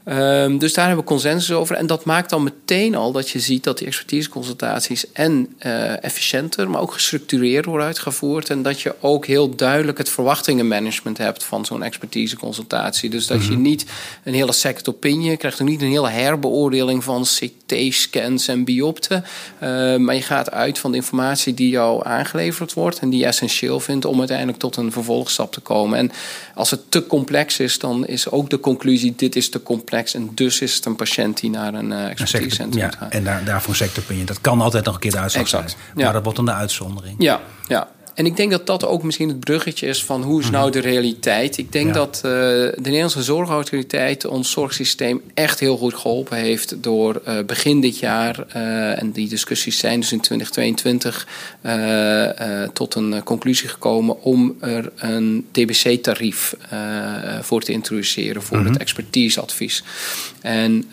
[0.05, 1.77] Um, dus daar hebben we consensus over.
[1.77, 6.71] En dat maakt dan meteen al dat je ziet dat die expertiseconsultaties en uh, efficiënter,
[6.71, 8.51] maar ook gestructureerd worden uitgevoerd.
[8.51, 13.11] En dat je ook heel duidelijk het verwachtingenmanagement hebt van zo'n expertiseconsultatie.
[13.11, 13.53] Dus dat mm -hmm.
[13.53, 13.85] je niet
[14.25, 19.25] een hele second opinion, krijgt ook niet een hele herbeoordeling van CT-scans en biopten.
[19.63, 23.27] Uh, maar je gaat uit van de informatie die jou aangeleverd wordt en die je
[23.27, 25.99] essentieel vindt om uiteindelijk tot een vervolgstap te komen.
[25.99, 26.13] En
[26.55, 29.91] als het te complex is, dan is ook de conclusie: dit is te complex.
[29.93, 33.13] En dus is het een patiënt die naar een uh, expertisecentrum ja, gaat.
[33.13, 34.27] En daar, daarvoor sector opinion.
[34.27, 35.71] Dat kan altijd nog een keer de uitslag exact.
[35.71, 35.83] zijn.
[35.95, 36.13] Maar ja.
[36.13, 37.15] dat wordt dan de uitzondering.
[37.19, 37.89] Ja, ja.
[38.15, 40.79] En ik denk dat dat ook misschien het bruggetje is van hoe is nou de
[40.79, 41.59] realiteit.
[41.59, 41.93] Ik denk ja.
[41.93, 47.81] dat uh, de Nederlandse zorgautoriteit ons zorgsysteem echt heel goed geholpen heeft door uh, begin
[47.81, 51.27] dit jaar, uh, en die discussies zijn dus in 2022
[52.73, 56.57] tot een conclusie gekomen om er een DBC-tarief
[57.41, 58.73] voor te introduceren voor mm -hmm.
[58.73, 59.85] het expertiseadvies.
[60.41, 60.91] En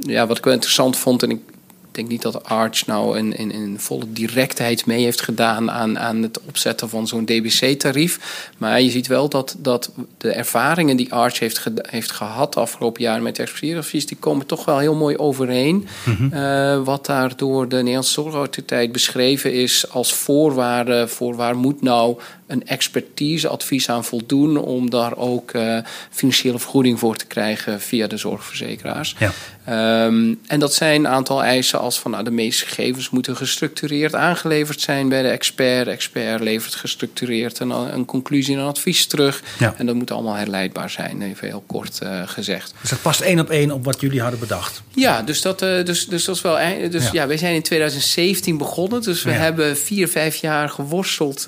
[0.00, 1.57] ja, wat ik wel interessant vond, en ik ik
[1.98, 6.22] denk niet dat Arch nou in, in, in volle directheid mee heeft gedaan aan, aan
[6.22, 8.50] het opzetten van zo'n DBC-tarief.
[8.58, 12.60] Maar je ziet wel dat, dat de ervaringen die Arch heeft, ge, heeft gehad de
[12.60, 15.86] afgelopen jaren met expertiseadvies, die komen toch wel heel mooi overeen.
[16.04, 16.30] Mm -hmm.
[16.34, 22.18] uh, wat daar door de Nederlandse Zorgautoriteit beschreven is als voorwaarde voor waar moet nou
[22.48, 25.78] een expertiseadvies aan voldoen om daar ook uh,
[26.10, 29.14] financiële vergoeding voor te krijgen via de zorgverzekeraars.
[29.18, 29.32] Ja.
[29.64, 34.14] Ehm, en dat zijn een aantal eisen als van nou, de meeste gegevens moeten gestructureerd
[34.14, 35.84] aangeleverd zijn bij de expert.
[35.84, 39.42] De expert levert gestructureerd een, een conclusie en een advies terug.
[39.58, 39.74] Ja.
[39.76, 42.74] En dat moet allemaal herleidbaar zijn, even heel kort uh, gezegd.
[42.80, 44.82] Dus dat past één op één op wat jullie hadden bedacht?
[44.94, 46.58] Ja, dus dat, uh, dus, dus dat is wel.
[46.90, 47.10] Dus ja.
[47.12, 49.02] ja, wij zijn in 2017 begonnen.
[49.02, 51.46] Dus we hebben vier, vijf jaar geworsteld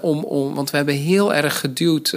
[0.00, 0.54] om, om.
[0.54, 2.10] Want we hebben heel erg geduwd,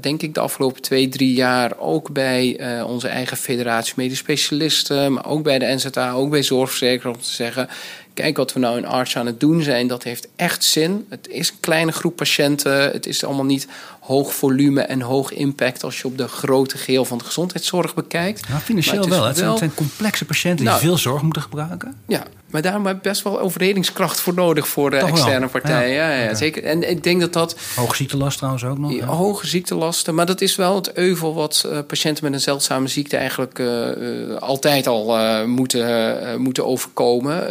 [0.00, 1.78] denk ik, de afgelopen twee, drie jaar.
[1.78, 7.16] Ook bij onze eigen federatie medisch specialisten, maar ook bij de NZA, ook bij zorgverzekeraars,
[7.16, 7.68] om te zeggen:
[8.14, 11.06] kijk wat we nou in Arts aan het doen zijn, dat heeft echt zin.
[11.08, 13.68] Het is een kleine groep patiënten, het is allemaal niet
[14.00, 18.48] hoog volume en hoog impact als je op de grote geheel van de gezondheidszorg bekijkt.
[18.48, 19.24] Nou, financieel wel.
[19.24, 21.96] Het, zijn, complexe patiënten die nou, veel zorg moeten gebruiken.
[22.06, 25.94] Ja, maar daar heb je best wel overredingskracht voor nodig voor de externe partijen.
[25.94, 26.14] Ja.
[26.14, 26.64] Ja, zeker.
[26.64, 27.56] En ik denk dat dat.
[27.76, 29.00] Hoge ziektelast trouwens ook nog.
[29.00, 30.14] Hoge ziektelasten.
[30.14, 34.36] Maar dat is wel het euvel wat uh, patiënten met een zeldzame ziekte eigenlijk uh,
[34.38, 37.44] altijd al uh, moeten, moeten overkomen.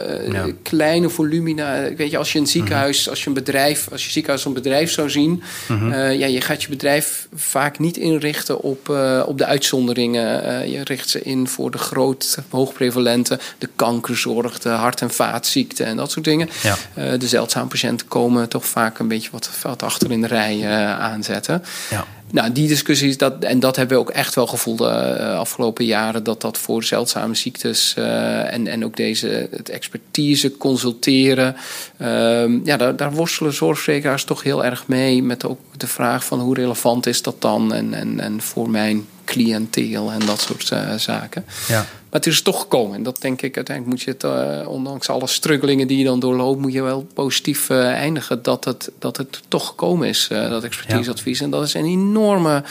[0.61, 1.93] Kleine volumina.
[1.95, 3.09] Weet je, als je een ziekenhuis, mhm.
[3.09, 6.63] als je een bedrijf, als je ziekenhuis een bedrijf zou zien, mm ja, je gaat
[6.63, 8.89] je bedrijf vaak niet inrichten op,
[9.25, 10.69] op de uitzonderingen.
[10.69, 15.95] je richt ze in voor de groot, hoogprevalente, de kankerzorg, de hart- en vaatziekten en
[15.95, 16.49] dat soort dingen.
[16.63, 16.77] Ja.
[16.97, 20.57] Uh, de zeldzame patiënten komen toch vaak een beetje wat, wat achter in de rij
[20.57, 21.63] uh, aanzetten.
[21.89, 22.05] Ja.
[22.31, 25.85] Nou, die discussies, dat, en dat hebben we ook echt wel gevoeld de uh, afgelopen
[25.85, 31.55] jaren, dat dat voor zeldzame ziektes en, en ook deze het expertise consulteren,
[31.97, 36.39] ehm, ja, daar, daar worstelen zorgverzekeraars toch heel erg mee met ook de vraag van
[36.39, 41.45] hoe relevant is dat dan en, en, en voor mijn cliënteel en dat soort zaken.
[41.67, 41.85] Ja.
[42.15, 42.95] Maar het is toch gekomen.
[42.95, 46.19] En dat denk ik, uiteindelijk moet je het, uh, ondanks alle struggelingen die je dan
[46.19, 50.49] doorloopt, moet je wel positief uh, eindigen dat het, dat het toch gekomen is, uh,
[50.49, 51.41] dat expertiseadvies.
[51.41, 52.63] En dat is een enorme,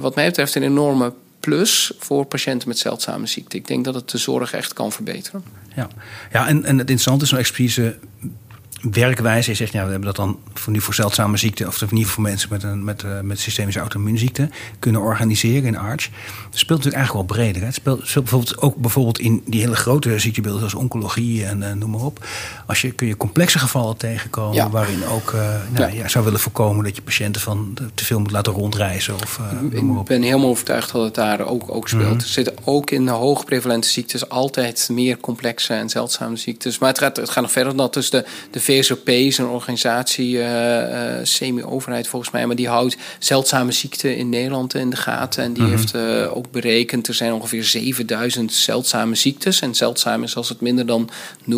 [0.00, 3.56] wat mij betreft, een enorme plus voor patiënten met zeldzame ziekte.
[3.56, 5.44] Ik denk dat het de zorg echt kan verbeteren.
[5.76, 5.88] Ja,
[6.32, 7.98] ja en, en het interessante is, zo'n expertise
[8.80, 9.50] werkwijze.
[9.50, 11.98] Je zegt, ja, we hebben dat dan voor nu voor zeldzame ziekten, of in ieder
[11.98, 16.04] geval voor mensen met, een, met, uh, met systemische auto-immuunziekte, kunnen organiseren in arts.
[16.50, 17.60] Het speelt natuurlijk eigenlijk wel breder.
[17.60, 17.66] Hè?
[17.66, 21.72] Het speelt, speelt, bijvoorbeeld ook bijvoorbeeld in die hele grote ziektebeelden, zoals oncologie en uh,
[21.72, 22.26] noem maar op.
[22.66, 26.08] Als je kun je complexe gevallen tegenkomen, waarin ook uh, nou, ja.
[26.08, 29.14] zou willen voorkomen dat je patiënten van te veel moet laten rondreizen.
[29.14, 32.06] Of, Ik ben helemaal overtuigd dat het daar ook, ook speelt.
[32.12, 36.78] Mm Er zitten ook in de hoogprevalente ziektes altijd meer complexe en zeldzame ziektes.
[36.78, 37.94] Maar het gaat, het gaat nog verder dan dat.
[37.94, 42.96] Dus de, de VSOP is een organisatie, uh, uh, semi-overheid volgens mij, maar die houdt
[43.18, 45.44] zeldzame ziekten in Nederland in de gaten.
[45.44, 45.72] En die mhm.
[45.72, 49.60] heeft uh, ook berekend, er zijn ongeveer 7000 zeldzame ziektes.
[49.60, 51.50] En zeldzaam is als het minder dan 0,05%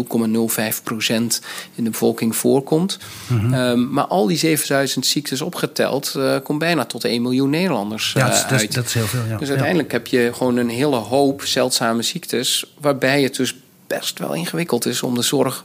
[1.75, 2.99] in de bevolking voorkomt.
[3.27, 8.29] Mm um, maar al die 7000 ziektes opgeteld, komt bijna tot 1 miljoen Nederlanders ja,
[8.29, 8.75] dat, uit.
[8.75, 9.37] Dat is heel veel, ja.
[9.37, 13.55] Dus uiteindelijk heb je gewoon een hele hoop zeldzame ziektes, waarbij het dus
[13.87, 15.65] best wel ingewikkeld is om de zorg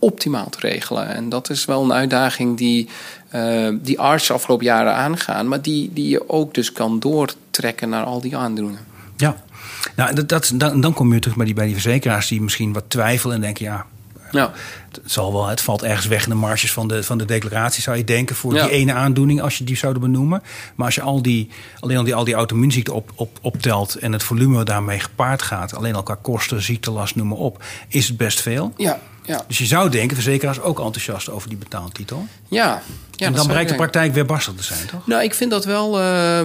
[0.00, 1.08] optimaal te regelen.
[1.08, 2.88] En dat is wel een uitdaging die,
[3.34, 8.04] uh, die artsen afgelopen jaren aangaan, maar die, die je ook dus kan doortrekken naar
[8.04, 8.84] al die aandoeningen.
[9.16, 9.36] Ja,
[9.96, 12.72] nou, dat, dat, dan, dan kom je terug bij die, bij die verzekeraars die misschien
[12.72, 13.86] wat twijfelen en denken, ja,
[14.30, 14.52] ja.
[14.88, 17.82] Het, zal wel, het valt ergens weg in de marges van de, van de declaratie,
[17.82, 20.42] zou je denken, voor die ene aandoening, als je die zouden benoemen.
[20.74, 21.48] Maar als je al die,
[21.80, 25.74] alleen al die, al die auto-immuunziekten op, op, optelt en het volume daarmee gepaard gaat,
[25.74, 28.72] alleen al qua kosten, ziektelast, noem maar op, is het best veel.
[28.76, 29.44] Ja, ja.
[29.46, 32.26] Dus je zou denken, verzekeraars ook enthousiast over die betaaltitel.
[32.48, 32.82] Ja.
[33.12, 35.06] ja en dan blijkt de praktijk weer barstig te zijn, toch?
[35.06, 36.00] Nou, ik vind dat wel.
[36.00, 36.40] Uh,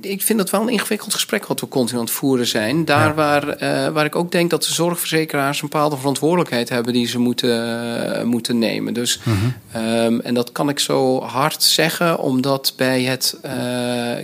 [0.00, 2.84] ik vind dat wel een ingewikkeld gesprek wat we continu aan het voeren zijn.
[2.84, 7.06] Daar waar, uh, waar ik ook denk dat de zorgverzekeraars een bepaalde verantwoordelijkheid hebben die
[7.06, 8.94] ze moeten, moeten nemen.
[8.94, 9.86] Dus, mhm.
[9.86, 13.36] um, en dat kan ik zo hard zeggen, omdat bij het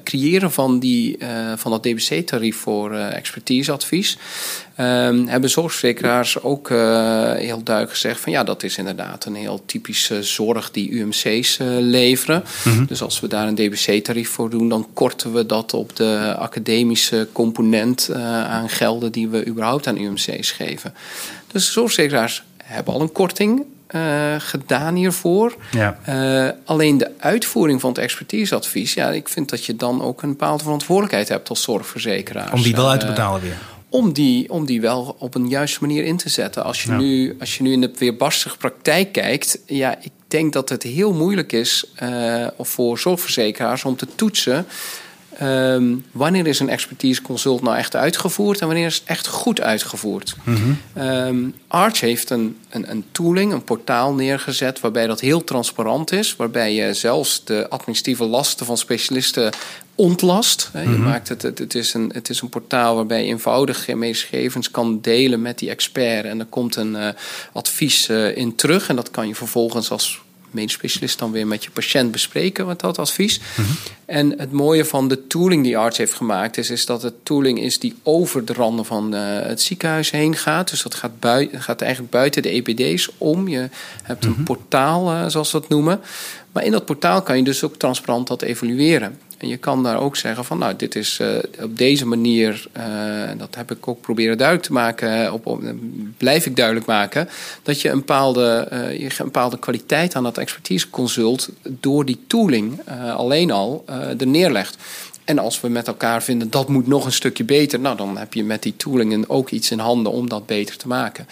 [0.05, 1.19] creëren van, die,
[1.57, 4.19] van dat DBC-tarief voor expertiseadvies.
[4.81, 6.79] Um, hebben zorgverzekeraars ook uh,
[7.33, 11.67] heel duidelijk gezegd van ja, dat is inderdaad een heel typische zorg die UMC's uh,
[11.81, 12.45] leveren.
[12.65, 12.85] Mhm.
[12.85, 17.29] Dus als we daar een DBC-tarief voor doen, dan korten we dat op de academische
[17.33, 20.95] component uh, aan gelden die we überhaupt aan UMC's geven.
[21.53, 23.63] Dus zorgverzekeraars hebben al een korting.
[23.91, 25.57] Uh, gedaan hiervoor.
[25.71, 25.99] Ja.
[26.09, 30.29] Uh, alleen de uitvoering van het expertiseadvies, ja, ik vind dat je dan ook een
[30.29, 32.53] bepaalde verantwoordelijkheid hebt als zorgverzekeraar.
[32.53, 33.57] Om die wel uit te betalen weer
[33.89, 36.65] om die, om die wel op een juiste manier in te zetten.
[36.65, 40.69] Als je, nu, als je nu in de weerbarstige praktijk kijkt, ja, ik denk dat
[40.69, 44.67] het heel moeilijk is uh, voor zorgverzekeraars om te toetsen.
[45.39, 49.61] Ehm, wanneer is een expertise consult nou echt uitgevoerd en wanneer is het echt goed
[49.61, 50.37] uitgevoerd.
[50.45, 50.77] Mm
[51.69, 56.75] Arch heeft een, een, een, tooling, een portaal neergezet waarbij dat heel transparant is, waarbij
[56.75, 59.53] je zelfs de administratieve lasten van specialisten
[59.99, 60.71] ontlast.
[60.73, 61.03] Je mhm.
[61.03, 65.01] maakt het, het, het, is een, het is een portaal waarbij je eenvoudig gegevens kan
[65.01, 66.25] delen met die expert.
[66.25, 67.09] En er komt een uh,
[67.53, 68.89] advies uh, in terug.
[68.89, 70.21] En dat kan je vervolgens als
[70.51, 73.41] medisch specialist dan weer met je patiënt bespreken, wat dat advies.
[73.57, 73.69] Mhm.
[74.05, 77.61] En het mooie van de tooling die arts heeft gemaakt is, is dat het tooling
[77.61, 80.71] is die over de randen van uh, het ziekenhuis heen gaat.
[80.71, 83.49] Dus dat gaat, bui gaat eigenlijk buiten de EPD's om.
[83.49, 83.69] Je
[84.03, 84.43] hebt een mhm.
[84.43, 86.01] portaal, zoals we dat noemen.
[86.53, 89.19] Maar in dat portaal kan je dus ook transparant dat evalueren.
[89.39, 91.29] En je kan daar ook zeggen van, nou, dit is uh,
[91.63, 92.83] op deze manier, uh,
[93.37, 95.63] dat heb ik ook proberen duidelijk te maken, op, op,
[96.17, 97.29] blijf ik duidelijk maken,
[97.63, 102.81] dat je een bepaalde, je een bepaalde kwaliteit aan dat expertiseconsult door die tooling
[103.17, 103.85] alleen al
[104.19, 104.77] er neerlegt.
[105.29, 108.35] En als we met elkaar vinden dat moet nog een stukje beter, nou dan heb
[108.35, 111.27] je met die toolingen ook iets in handen om dat beter te maken.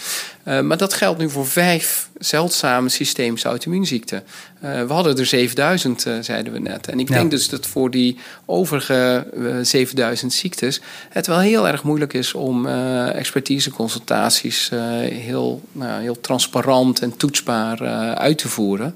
[0.44, 4.24] Uh, maar dat geldt nu voor vijf zeldzame systemische auto-immuunziekten.
[4.64, 6.88] Uh, we hadden er 7000, uh, zeiden we net.
[6.88, 9.26] En ik denk dus dat voor die overige
[9.62, 14.70] 7000 ziektes het wel heel erg moeilijk is om expertiseconsultaties
[15.08, 17.80] heel, nou, heel transparant en toetsbaar
[18.16, 18.94] uit te voeren.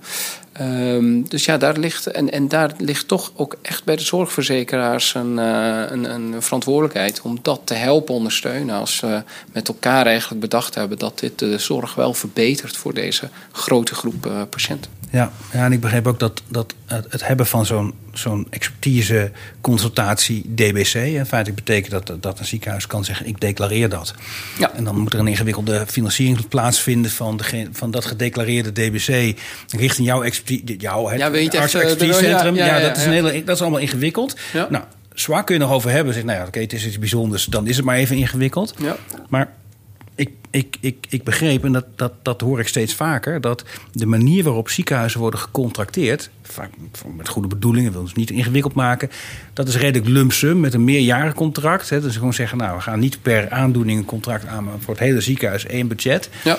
[0.60, 5.14] Um, dus ja, daar ligt, en, en daar ligt toch ook echt bij de zorgverzekeraars
[5.14, 8.74] een, uh, een, een, verantwoordelijkheid om dat te helpen ondersteunen.
[8.74, 13.28] Als we met elkaar eigenlijk bedacht hebben dat dit de zorg wel verbetert voor deze
[13.52, 14.99] grote groep uh, patiënten.
[15.10, 20.54] Ja, ja, en ik begreep ook dat, dat het hebben van zo'n zo'n expertise consultatie
[20.54, 20.94] DBC.
[20.94, 24.14] In feite betekent dat dat een ziekenhuis kan zeggen: ik declareer dat.
[24.58, 24.72] Ja.
[24.72, 29.38] En dan moet er een ingewikkelde financiering plaatsvinden van, de, van dat gedeclareerde DBC
[29.76, 30.76] richting jouw expertise.
[30.78, 32.54] Jouw, ja, weet expertisecentrum.
[32.54, 34.36] Ja, ja, ja, dat, is een hele, dat is allemaal ingewikkeld.
[34.52, 36.14] Nou, zwaar kun je nog over hebben.
[36.14, 37.44] Zeg, nou ja, oké, het is iets bijzonders.
[37.44, 38.74] Dan is het maar even ingewikkeld.
[38.78, 38.96] Ja.
[39.28, 39.52] Maar
[40.20, 44.06] ik, ik, ik, ik begreep, en dat, dat, dat hoor ik steeds vaker, dat de
[44.06, 46.70] manier waarop ziekenhuizen worden gecontracteerd, vaak
[47.16, 49.10] met goede bedoelingen, wil ze niet ingewikkeld maken,
[49.52, 51.90] dat is redelijk lump sum met een meerjarencontract.
[51.90, 52.00] Hè.
[52.00, 55.02] Dus gewoon zeggen, nou, we gaan niet per aandoening een contract aan, maar voor het
[55.02, 56.30] hele ziekenhuis één budget.
[56.44, 56.56] Ja.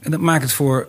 [0.00, 0.88] En dat maakt het voor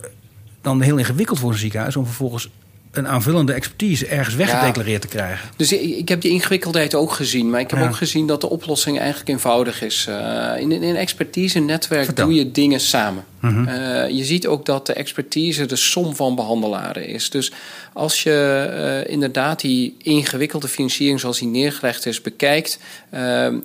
[0.62, 2.50] dan heel ingewikkeld voor een ziekenhuis om vervolgens
[2.97, 5.49] een aanvullende expertise ergens weggedeclareerd te krijgen.
[5.55, 7.49] Dus ik, heb die ingewikkeldheid ook gezien.
[7.49, 10.05] Maar ik heb ook gezien dat de oplossing eigenlijk eenvoudig is.
[10.10, 13.25] Uh, in, in een expertise-netwerk doe je dingen samen.
[13.39, 13.67] Mhm.
[13.67, 17.29] Eh, je ziet ook dat de expertise de som van behandelaren is.
[17.29, 17.51] Dus
[17.95, 18.67] als je
[19.05, 22.79] uh, inderdaad die ingewikkelde financiering zoals die neergelegd is bekijkt,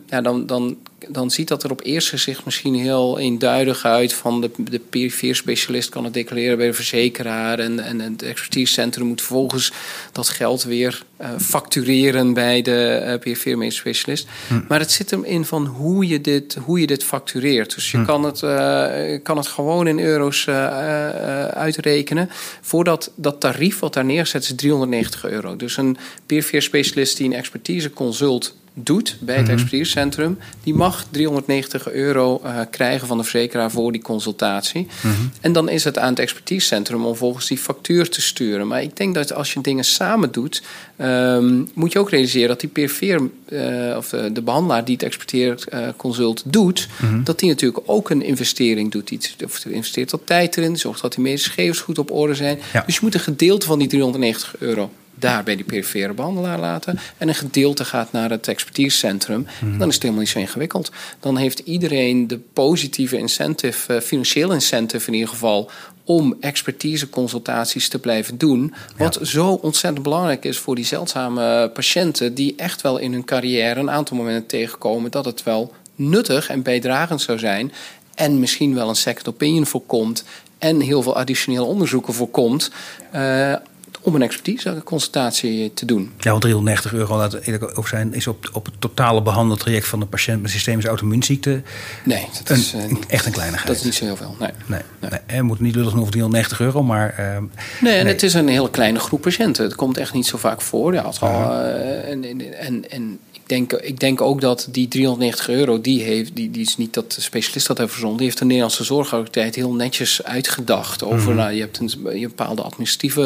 [0.06, 0.76] ja, dan, dan
[1.08, 4.12] dan ziet dat er op eerste gezicht misschien heel eenduidig uit.
[4.12, 7.58] Van de, de perifere specialist kan het declareren bij de verzekeraar.
[7.58, 9.72] En, en het expertisecentrum moet vervolgens
[10.12, 11.02] dat geld weer
[11.38, 14.28] factureren bij de uh, specialist.
[14.48, 14.60] Hm.
[14.68, 17.74] Maar het zit hem in van hoe je dit, hoe je dit factureert.
[17.74, 18.04] Dus je hm.
[18.04, 22.30] kan, het, uh, kan het gewoon in euro's uitrekenen.
[22.60, 25.56] Voordat dat tarief wat daar neerzet is 390 euro.
[25.56, 31.06] Dus een perifere specialist die een expertise consult doet bij het mm expertisecentrum, die mag
[31.10, 34.86] 390 euro uh, krijgen van de verzekeraar voor die consultatie.
[35.00, 35.14] Mhm.
[35.40, 38.66] En dan is het aan het expertisecentrum om volgens die factuur te sturen.
[38.66, 40.62] Maar ik denk dat als je dingen samen doet,
[40.98, 44.94] um, moet je ook realiseren dat die PFR, uh, eh, of de, de, behandelaar die
[44.94, 47.22] het experteerconsult uh, doet, mhm.
[47.22, 49.10] dat die natuurlijk ook een investering doet.
[49.10, 52.58] Iets, of investeert wat tijd erin, zorgt dat die medische gegevens goed op orde zijn.
[52.86, 54.90] Dus je moet een gedeelte van die 390 euro
[55.20, 56.98] daar bij die perifere behandelaar laten.
[57.16, 59.46] En een gedeelte gaat naar het expertisecentrum.
[59.58, 59.78] Hmm.
[59.78, 60.90] Dan is het helemaal niet zo ingewikkeld.
[61.20, 65.70] Dan heeft iedereen de positieve incentive, uh, financieel incentive in ieder geval,
[66.04, 68.74] om expertiseconsultaties te blijven doen.
[68.96, 73.80] Wat zo ontzettend belangrijk is voor die zeldzame patiënten die echt wel in hun carrière
[73.80, 77.72] een aantal momenten tegenkomen dat het wel nuttig en bijdragend zou zijn.
[78.14, 80.24] En misschien wel een second opinion voorkomt
[80.58, 82.70] en heel veel additioneel onderzoeken voorkomt.
[83.14, 83.54] Uh,
[84.02, 86.12] om een expertiseconsultatie te doen.
[86.18, 90.00] Ja, want 390 euro, laat eerlijk over zijn, is op, op het totale behandeltraject van
[90.00, 91.62] een patiënt met systemische auto-immuunziekte.
[92.04, 93.66] Nee, dat is een, echt een kleinigheid.
[93.66, 94.36] Dat is niet zo heel veel.
[94.38, 94.50] Nee.
[94.66, 95.42] nee, nee.
[95.42, 97.16] moeten niet lullig over 390 euro, maar.
[97.20, 97.38] Uh,
[97.80, 99.64] nee, en het is een hele kleine groep patiënten.
[99.64, 100.94] Het komt echt niet zo vaak voor.
[100.94, 102.24] Ja, al, uh, en,
[102.58, 103.18] en, en
[103.50, 107.12] denk, ik denk ook dat die 390 euro, die, heeft, die, die is niet dat
[107.12, 108.18] de specialist dat heeft verzonnen.
[108.18, 111.04] Die heeft de Nederlandse zorgautoriteit heel netjes uitgedacht.
[111.04, 111.36] Over, mhm.
[111.36, 113.22] nou, je hebt een, je bepaalde administratieve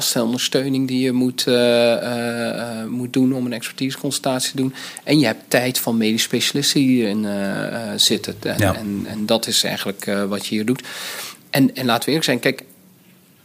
[0.00, 4.74] last en ondersteuning die je moet, uh, uh, moet doen om een expertiseconsultatie te doen.
[5.04, 7.26] En je hebt tijd van medisch specialisten die erin
[7.96, 8.34] zitten.
[8.42, 10.82] En, en, en, dat is eigenlijk wat je hier doet.
[11.50, 12.64] En, en laten we eerlijk zijn, kijk,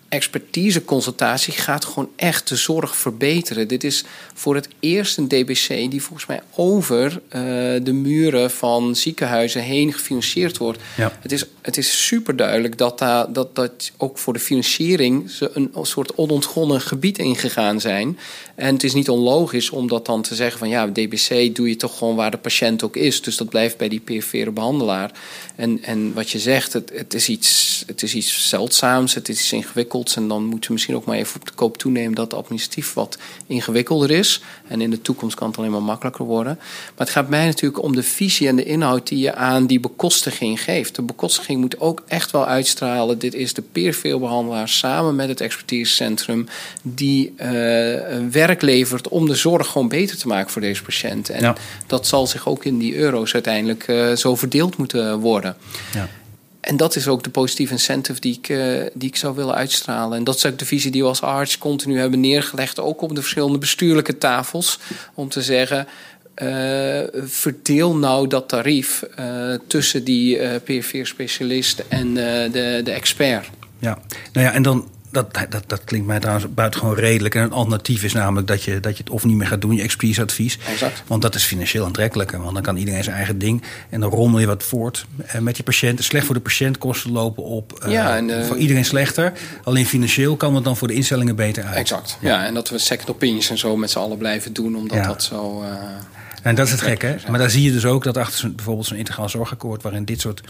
[0.09, 3.67] expertiseconsultatie gaat gewoon echt de zorg verbeteren.
[3.67, 7.41] Dit is voor het eerst een DBC die volgens mij over uh,
[7.83, 10.79] de muren van ziekenhuizen heen gefinancierd wordt.
[10.97, 11.17] Ja.
[11.21, 15.51] Het, is, het is super duidelijk dat, daar dat, dat ook voor de financiering ze
[15.53, 18.17] een, soort onontgonnen gebied ingegaan zijn.
[18.55, 21.75] En het is niet onlogisch om dat dan te zeggen van ja, DBC doe je
[21.75, 23.21] toch gewoon waar de patiënt ook is.
[23.21, 25.11] Dus dat blijft bij die perifere behandelaar.
[25.55, 29.39] En, en wat je zegt, het, het, is iets, het is iets zeldzaams, het is
[29.39, 29.51] iets
[30.03, 33.17] En dan moeten we misschien ook maar even op de koop toenemen dat administratief wat
[33.47, 34.41] ingewikkelder is.
[34.67, 36.55] En in de toekomst kan het alleen maar makkelijker worden.
[36.57, 39.79] Maar het gaat mij natuurlijk om de visie en de inhoud die je aan die
[39.79, 40.95] bekostiging geeft.
[40.95, 43.19] De bekostiging moet ook echt wel uitstralen.
[43.19, 46.47] Dit is de perifere behandelaar samen met het expertisecentrum
[46.81, 47.45] die uh,
[48.31, 51.29] werk levert om de zorg gewoon beter te maken voor deze patiënt.
[51.29, 51.55] En Ja.
[51.87, 55.55] dat zal zich ook in die euro's uiteindelijk uh, zo verdeeld moeten worden.
[55.93, 56.09] Ja.
[56.65, 60.17] En dat is ook de positieve incentive die ik, uh, die ik zou willen uitstralen.
[60.17, 63.15] En dat is ook de visie die we als arts continu hebben neergelegd, ook op
[63.15, 64.79] de verschillende bestuurlijke tafels,
[65.13, 65.87] om te zeggen.
[66.41, 73.49] Uh, verdeel nou dat tarief uh, tussen die uh, PFV-specialist en de, de expert.
[73.79, 73.97] Ja,
[74.33, 77.35] nou ja, en dan dat, dat, dat klinkt mij trouwens buitengewoon redelijk.
[77.35, 79.75] En een alternatief is namelijk dat je, dat je het of niet meer gaat doen,
[79.75, 80.57] je expertiseadvies.
[80.69, 81.03] Exact.
[81.07, 82.41] Want dat is financieel aantrekkelijker.
[82.41, 83.63] Want dan kan iedereen zijn eigen ding.
[83.89, 85.05] En dan rommel je wat voort
[85.39, 86.03] met je patiënt.
[86.03, 87.85] Slecht voor de patiënt, kosten lopen op.
[87.87, 89.33] Ja, en, uh, voor iedereen slechter.
[89.63, 91.75] Alleen financieel kan het dan voor de instellingen beter uit.
[91.75, 92.17] Exact.
[92.21, 94.97] Ja, ja en dat we second opinions en zo met z'n allen blijven doen, omdat
[94.97, 95.07] ja.
[95.07, 95.61] dat zo.
[95.61, 95.69] Uh,
[96.41, 97.05] en dat is het gekke.
[97.05, 97.15] Hè?
[97.29, 100.41] Maar daar zie je dus ook dat achter bijvoorbeeld zo'n integraal zorgakkoord, waarin dit soort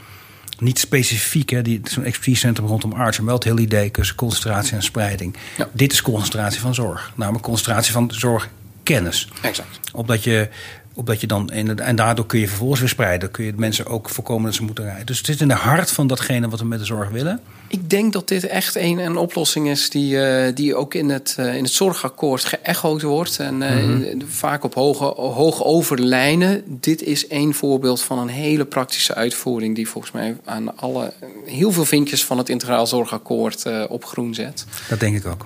[0.59, 4.73] niet specifiek, hè, die, zo'n expertisecentrum rondom arts, maar wel het hele idee tussen concentratie
[4.73, 5.35] en spreiding.
[5.57, 5.69] Ja.
[5.71, 9.29] Dit is concentratie van zorg, namelijk concentratie van zorgkennis.
[9.41, 9.79] Exact.
[9.91, 10.49] Opdat je,
[10.95, 14.09] opdat je dan, en, en daardoor kun je vervolgens weer spreiden, kun je mensen ook
[14.09, 15.05] voorkomen dat ze moeten rijden.
[15.05, 17.39] Dus het zit in de hart van datgene wat we met de zorg willen.
[17.67, 21.35] Ik denk dat dit echt een, een oplossing is die, uh, die ook in het,
[21.39, 23.39] uh, in het zorgakkoord geëchoed wordt.
[23.39, 24.21] En uh, mm -hmm.
[24.27, 26.63] vaak op hoge, hoog over lijnen.
[26.67, 29.75] Dit is één voorbeeld van een hele praktische uitvoering...
[29.75, 31.13] die volgens mij aan alle,
[31.45, 34.65] heel veel vinkjes van het integraal zorgakkoord op groen zet.
[34.89, 35.45] Dat denk ik ook.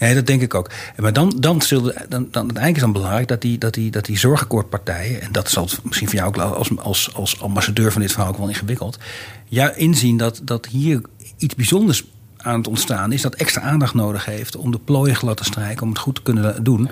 [0.00, 0.70] Ja, dat denk ik ook.
[0.96, 4.04] Maar dan, dan, zullen, dan, dan uiteindelijk is dan belangrijk dat die, dat die, dat
[4.04, 8.12] die zorgakkoordpartijen, en dat zal misschien voor jou ook als, als, als ambassadeur van dit
[8.12, 8.98] verhaal ook wel ingewikkeld,
[9.48, 11.00] ja, inzien dat, dat hier
[11.36, 12.04] iets bijzonders
[12.46, 15.82] aan het ontstaan is dat extra aandacht nodig heeft om de plooien glad te strijken,
[15.82, 16.90] om het goed te kunnen doen.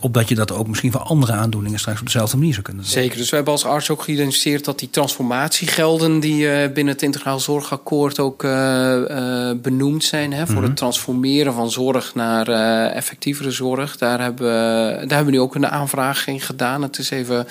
[0.00, 2.92] Opdat je dat ook misschien voor andere aandoeningen straks op dezelfde manier zou kunnen doen.
[2.92, 3.16] Zeker.
[3.16, 7.40] Dus we hebben als arts ook geïdentificeerd dat die transformatiegelden die uh, binnen het Integraal
[7.40, 8.50] Zorgakkoord ook uh,
[8.96, 10.32] uh, benoemd zijn.
[10.32, 10.66] Hè, voor mm -hmm.
[10.68, 12.48] het transformeren van zorg naar
[12.92, 13.96] effectievere zorg.
[13.96, 16.82] Daar hebben, we, daar hebben we nu ook een aanvraag in gedaan.
[16.82, 17.46] Het is even.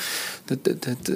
[0.50, 1.12] Het, het, het,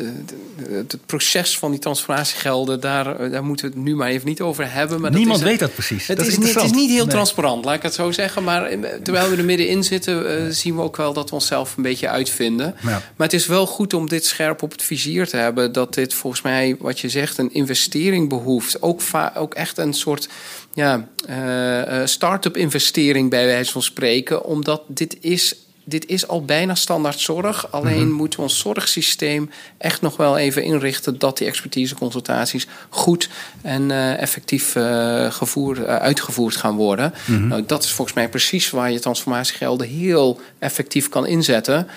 [0.69, 4.71] het proces van die transformatiegelden, daar, daar moeten we het nu maar even niet over
[4.71, 5.01] hebben.
[5.01, 6.07] Maar Niemand dat is, weet dat precies.
[6.07, 7.13] Het, dat is, het is niet heel nee.
[7.13, 8.43] transparant, laat ik het zo zeggen.
[8.43, 8.69] Maar
[9.03, 12.75] terwijl we er middenin zitten, zien we ook wel dat we onszelf een beetje uitvinden.
[12.81, 12.89] Ja.
[12.89, 15.71] Maar het is wel goed om dit scherp op het vizier te hebben.
[15.71, 18.81] Dat dit volgens mij, wat je zegt, een investering behoeft.
[18.81, 19.01] Ook,
[19.35, 20.27] ook echt een soort
[20.73, 24.43] ja, uh, start-up investering bij wijze van spreken.
[24.45, 27.71] Omdat dit is dit is al bijna standaard zorg.
[27.71, 28.11] Alleen mm -hmm.
[28.11, 33.29] moeten we ons zorgsysteem echt nog wel even inrichten dat die expertiseconsultaties goed
[33.61, 37.13] en uh, effectief uh, gevoerd, uh, uitgevoerd gaan worden.
[37.25, 37.47] Mm -hmm.
[37.47, 41.87] nou, dat is volgens mij precies waar je transformatiegelden heel effectief kan inzetten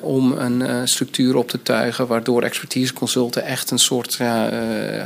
[0.00, 4.50] om een structuur op te tuigen waardoor expertiseconsulten echt een soort ja,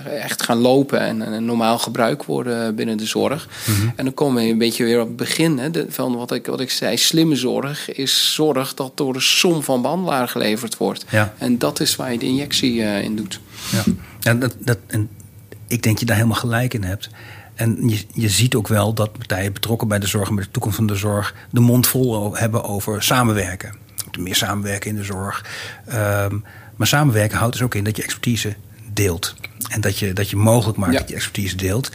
[0.05, 3.49] echt gaan lopen en een normaal gebruik worden binnen de zorg.
[3.67, 3.93] Mm -hmm.
[3.97, 6.47] En dan komen we een beetje weer op het begin hè, de, van wat ik,
[6.47, 11.05] wat ik zei, slimme zorg is zorg dat door de som van behandelaar geleverd wordt.
[11.11, 11.35] Ja.
[11.39, 13.41] En dat is waar je de injectie uh, in doet.
[13.73, 13.83] Ja,
[14.21, 15.09] ja dat, dat, en
[15.67, 17.09] ik denk je daar helemaal gelijk in hebt.
[17.55, 20.51] En je, je ziet ook wel dat partijen betrokken bij de zorg en bij de
[20.51, 23.75] toekomst van de zorg de mond vol hebben over samenwerken.
[24.19, 25.45] Meer samenwerken in de zorg.
[25.89, 26.45] Um,
[26.77, 28.55] maar samenwerken houdt dus ook in dat je expertise
[28.93, 29.35] deelt.
[29.69, 30.99] En dat je, dat je mogelijk maakt Ja.
[30.99, 31.91] dat je expertise deelt.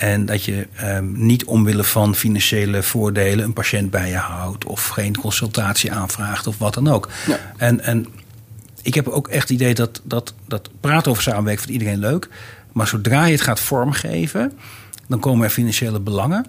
[0.00, 4.64] En dat je um, niet omwille van financiële voordelen een patiënt bij je houdt.
[4.64, 7.08] Of geen consultatie aanvraagt of wat dan ook.
[7.26, 7.38] Ja.
[7.56, 8.06] En, en
[8.82, 12.28] ik heb ook echt het idee dat, dat, dat praten over samenwerken vindt iedereen leuk.
[12.72, 14.52] Maar zodra je het gaat vormgeven,
[15.08, 16.46] dan komen er financiële belangen.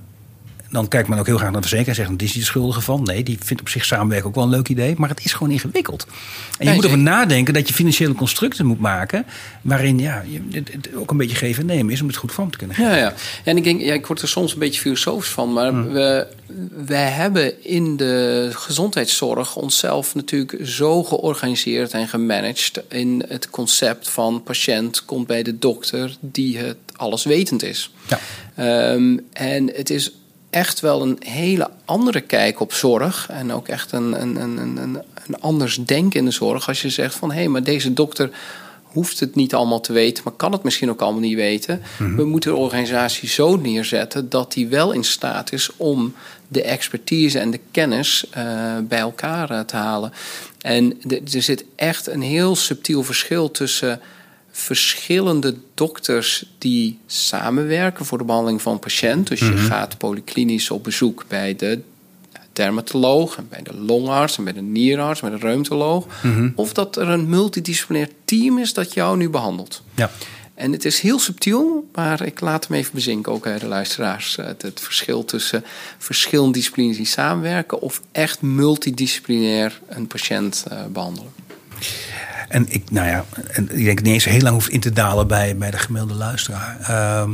[0.71, 2.47] Dan kijkt men ook heel graag naar de verzekeraar en zegt: die is die de
[2.47, 3.03] schuldige van.
[3.03, 4.95] Nee, die vindt op zich samenwerken ook wel een leuk idee.
[4.97, 6.05] Maar het is gewoon ingewikkeld.
[6.07, 6.13] En
[6.57, 9.25] je Nee, moet erover nadenken dat je financiële constructen moet maken.
[9.61, 12.51] waarin ja, je, het, ook een beetje geven en nemen is om het goed vorm
[12.51, 12.91] te kunnen geven.
[12.91, 13.13] Ja, ja.
[13.43, 16.27] En ik denk, ja, ik word er soms een beetje filosofisch van, maar we,
[16.85, 24.43] wij hebben in de gezondheidszorg onszelf natuurlijk zo georganiseerd en gemanaged in het concept van
[24.43, 27.91] patiënt komt bij de dokter die het alleswetend is.
[28.07, 28.19] Ja.
[28.55, 30.11] Ehm, en het is
[30.51, 33.27] echt wel een hele andere kijk op zorg.
[33.29, 36.67] En ook echt een, een, een, een, een anders denken in de zorg.
[36.67, 38.29] Als je zegt van hé, hey, maar deze dokter
[38.83, 41.81] hoeft het niet allemaal te weten, maar kan het misschien ook allemaal niet weten.
[41.97, 42.15] Mhm.
[42.15, 46.13] We moeten de organisatie zo neerzetten dat die wel in staat is om
[46.47, 48.43] de expertise en de kennis eh,
[48.83, 50.13] bij elkaar eh, te halen.
[50.61, 54.01] En er zit echt een heel subtiel verschil tussen
[54.61, 59.27] verschillende dokters die samenwerken voor de behandeling van een patiënt.
[59.27, 61.81] Dus je gaat polyklinisch op bezoek bij de
[62.53, 66.05] dermatoloog, en bij de longarts, en bij de nierarts, bij de reumatoloog.
[66.55, 69.83] Of dat er een multidisciplinair team is dat jou nu behandelt.
[69.95, 70.11] Ja.
[70.53, 74.35] En het is heel subtiel, maar ik laat hem even bezinken, ook bij de luisteraars.
[74.35, 75.63] Het, het verschil tussen
[75.97, 81.31] verschillende disciplines die samenwerken of echt multidisciplinair een patiënt eh, behandelen.
[82.47, 85.27] En ik, nou ja, en ik denk niet eens heel lang hoeft in te dalen
[85.27, 86.77] bij, bij de gemiddelde luisteraar.
[86.81, 87.31] Ehm,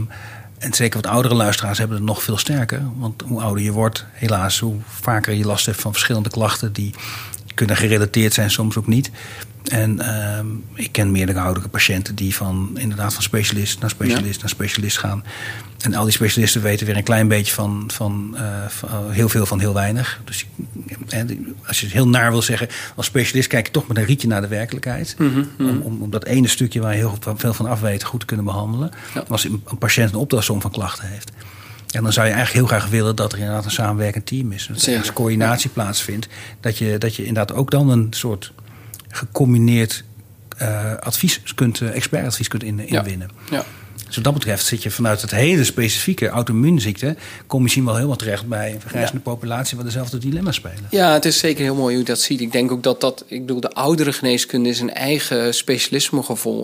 [0.57, 2.81] en zeker wat oudere luisteraars hebben het nog veel sterker.
[2.95, 6.93] Want hoe ouder je wordt, helaas, hoe vaker je last hebt van verschillende klachten die
[7.53, 9.11] kunnen gerelateerd zijn, soms ook niet.
[9.63, 14.49] En ehm, ik ken meerdere oudere patiënten die van inderdaad van specialist naar specialist naar
[14.49, 15.23] specialist gaan.
[15.77, 19.29] En al die specialisten weten weer een klein beetje van, van, eh, van, eh, heel
[19.29, 20.21] veel van heel weinig.
[20.23, 20.45] Dus
[21.65, 24.27] als je het heel naar wil zeggen, als specialist kijk je toch met een rietje
[24.27, 25.15] naar de werkelijkheid.
[25.19, 25.49] Om,
[25.83, 28.45] om, om dat ene stukje waar je heel veel van af weet goed te kunnen
[28.45, 28.91] behandelen.
[29.13, 29.23] Ja.
[29.27, 31.31] Als een, een patiënt een optelsom van klachten heeft.
[31.91, 34.69] En dan zou je eigenlijk heel graag willen dat er inderdaad een samenwerkend team is.
[34.71, 36.27] Dat er coördinatie plaatsvindt.
[36.59, 38.53] Dat je, dat je inderdaad ook dan een soort
[39.09, 40.03] gecombineerd
[40.57, 42.83] eh, advies kunt, eh, expertadvies kunt in, Ja.
[42.99, 43.29] inwinnen.
[43.51, 43.65] Ja.
[44.07, 47.15] Dus wat dat betreft zit je vanuit het hele specifieke auto-immuunziekte...
[47.47, 49.75] kom je misschien wel helemaal terecht bij een vergrijzende populatie...
[49.75, 50.87] waar dezelfde dilemma's spelen.
[50.89, 52.41] Ja, het is zeker heel mooi hoe je dat ziet.
[52.41, 56.23] Ik denk ook dat dat, ik bedoel, de oudere geneeskunde is een eigen specialisme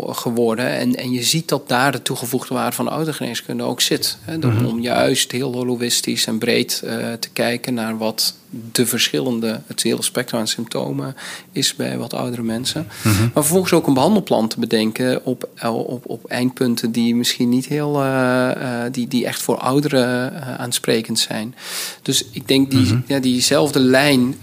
[0.10, 0.68] geworden.
[0.70, 4.18] En, en je ziet dat daar de toegevoegde waarde van de oude geneeskunde ook zit.
[4.22, 8.34] Hè, Om- Om juist heel holistisch en breed eh, te kijken naar wat
[8.72, 11.16] de verschillende, het hele spectrum aan symptomen
[11.52, 12.88] is bij wat oudere mensen.
[13.04, 18.02] Maar vervolgens ook een behandelplan te bedenken op, op, op eindpunten die misschien niet heel,
[18.02, 18.52] eh,
[18.86, 21.56] eh, die, die echt voor ouderen eh, aansprekend zijn.
[22.02, 24.36] Dus ik denk die, ja, diezelfde lijn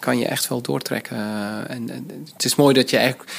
[0.00, 1.16] kan je echt wel doortrekken.
[1.68, 3.30] En, en het is mooi dat je eigenlijk.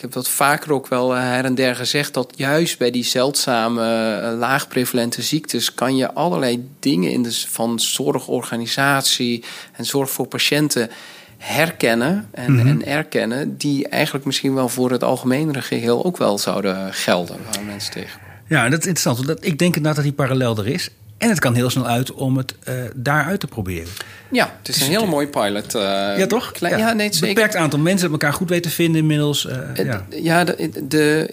[0.00, 3.04] Ik heb dat vaker ook wel eh, her en der gezegd dat juist bij die
[3.04, 10.26] zeldzame eh, laagprevalente ziektes kan je allerlei dingen in de, van zorgorganisatie en zorg voor
[10.26, 10.90] patiënten
[11.38, 16.94] herkennen en, en erkennen die eigenlijk misschien wel voor het algemenere geheel ook wel zouden
[16.94, 18.20] gelden waar mensen tegen.
[18.48, 19.44] Ja, dat is interessant.
[19.44, 20.90] ik denk inderdaad dat die parallel er is.
[21.20, 23.88] En het kan heel snel uit om het eh daaruit te proberen.
[24.32, 25.74] Ja, het is een hele mooie pilot.
[25.74, 25.82] eh,
[26.18, 26.52] ja, toch?
[26.52, 29.46] Klein, ja, nee, Een beperkt aantal mensen dat elkaar goed weten te vinden inmiddels.
[29.46, 30.06] eh, ja.
[30.10, 31.28] Ja, de, de,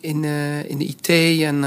[0.00, 0.24] in,
[0.66, 1.08] in de IT
[1.42, 1.64] en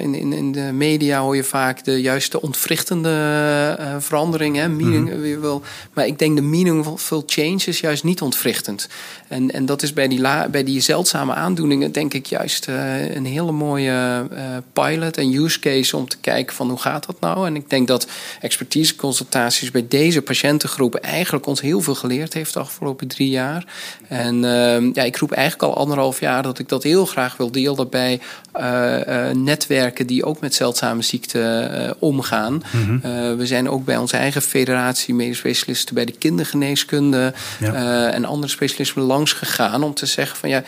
[0.00, 4.56] in, in, in de media hoor je vaak de juiste ontwrichtende verandering.
[4.56, 4.68] Hè?
[4.68, 5.62] Meaning, weer wel.
[5.92, 8.88] Maar ik denk de meaningful change is juist niet ontwrichtend.
[9.28, 12.66] En, en dat is bij die, la, bij die zeldzame aandoeningen denk ik juist
[13.14, 14.26] een hele mooie
[14.72, 17.46] pilot en use case om te kijken van hoe gaat dat nou.
[17.46, 18.06] En ik denk dat
[18.40, 23.66] expertiseconsultaties bij deze patiëntengroepen eigenlijk ons heel veel geleerd heeft de afgelopen drie jaar.
[24.08, 27.50] En ehm, ja, ik roep eigenlijk al anderhalf jaar dat ik dat heel graag wil
[27.50, 28.20] delen bij
[28.52, 32.62] eh, eh, netwerken die ook met zeldzame ziekten eh, omgaan.
[33.02, 38.10] Eh, we zijn ook bij onze eigen federatie medisch specialisten bij de kindergeneeskunde Ja.
[38.10, 40.62] en andere specialismen langs gegaan om te zeggen van ja,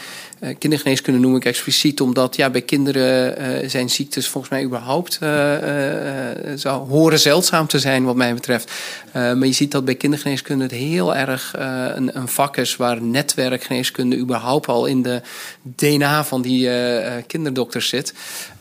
[0.59, 5.55] kindergeneeskunde noem ik expliciet omdat ja, bij kinderen eh, zijn ziektes volgens mij überhaupt eh,
[5.55, 8.73] eh, eh, zou horen zeldzaam te zijn wat mij betreft.
[9.17, 12.77] Eh, maar je ziet dat bij kindergeneeskunde het heel erg eh, een, een vak is
[12.77, 15.23] waar netwerkgeneeskunde überhaupt al in de
[15.63, 18.15] DNA van die eh, kinderdokters zit.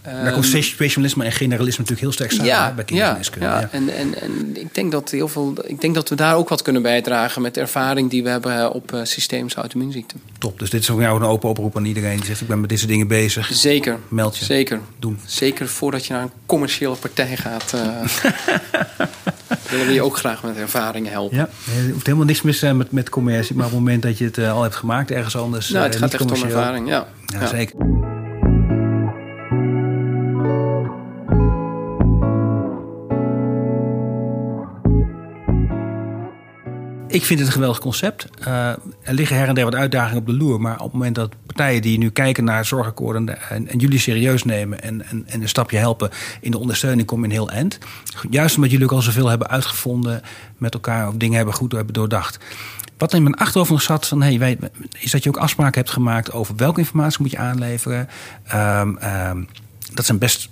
[0.04, 3.46] Daar komt Ehm, specialisme en generalisme natuurlijk heel sterk samen bij kindergeneeskunde.
[3.46, 3.70] ja, Ja.
[3.72, 5.54] En, en, en ik denk dat heel veel.
[5.66, 8.72] Ik denk dat we daar ook wat kunnen bijdragen met de ervaring die we hebben
[8.72, 10.22] op systeemische auto-immuunziekten.
[10.38, 10.60] Top.
[10.60, 12.70] Dus dit is ook jou een open oproep aan iedereen die zegt: ik ben met
[12.70, 13.50] deze dingen bezig.
[13.54, 14.00] Zeker.
[14.08, 14.46] Meld je.
[14.46, 14.80] Zeker.
[15.00, 15.20] Doen.
[15.26, 17.74] Zeker voordat je naar een commerciële partij gaat.
[17.76, 17.82] Uh,
[19.70, 21.38] willen we je ook graag met ervaringen helpen.
[21.38, 24.02] Ja, er hoeft helemaal niks mis te zijn met, met commercie, maar op het moment
[24.02, 25.70] dat je het uh, al hebt gemaakt ergens anders.
[25.70, 27.48] Nou, het uh, gaat echt om ervaring, ja, ja.
[27.48, 27.76] zeker.
[37.16, 38.28] Ik vind het een geweldig concept.
[38.48, 38.68] Uh,
[39.02, 40.62] er liggen her en der wat uitdagingen op de loer.
[40.62, 44.44] Maar op het moment dat partijen die nu kijken naar zorgakkoorden en, en, jullie serieus
[44.44, 46.10] nemen en, en, en een stapje helpen
[46.42, 47.78] in de ondersteuning, kom je een heel eind.
[48.30, 50.22] Juist omdat jullie ook al zoveel hebben uitgevonden
[50.58, 52.38] met elkaar of dingen hebben goed hebben doordacht.
[52.98, 54.60] Wat in mijn achterhoofd nog zat van, hey, weet,
[55.00, 58.10] is dat je ook afspraken hebt gemaakt over welke informatie moet je aanleveren.
[58.54, 59.48] Um, um,
[59.94, 60.50] dat zijn best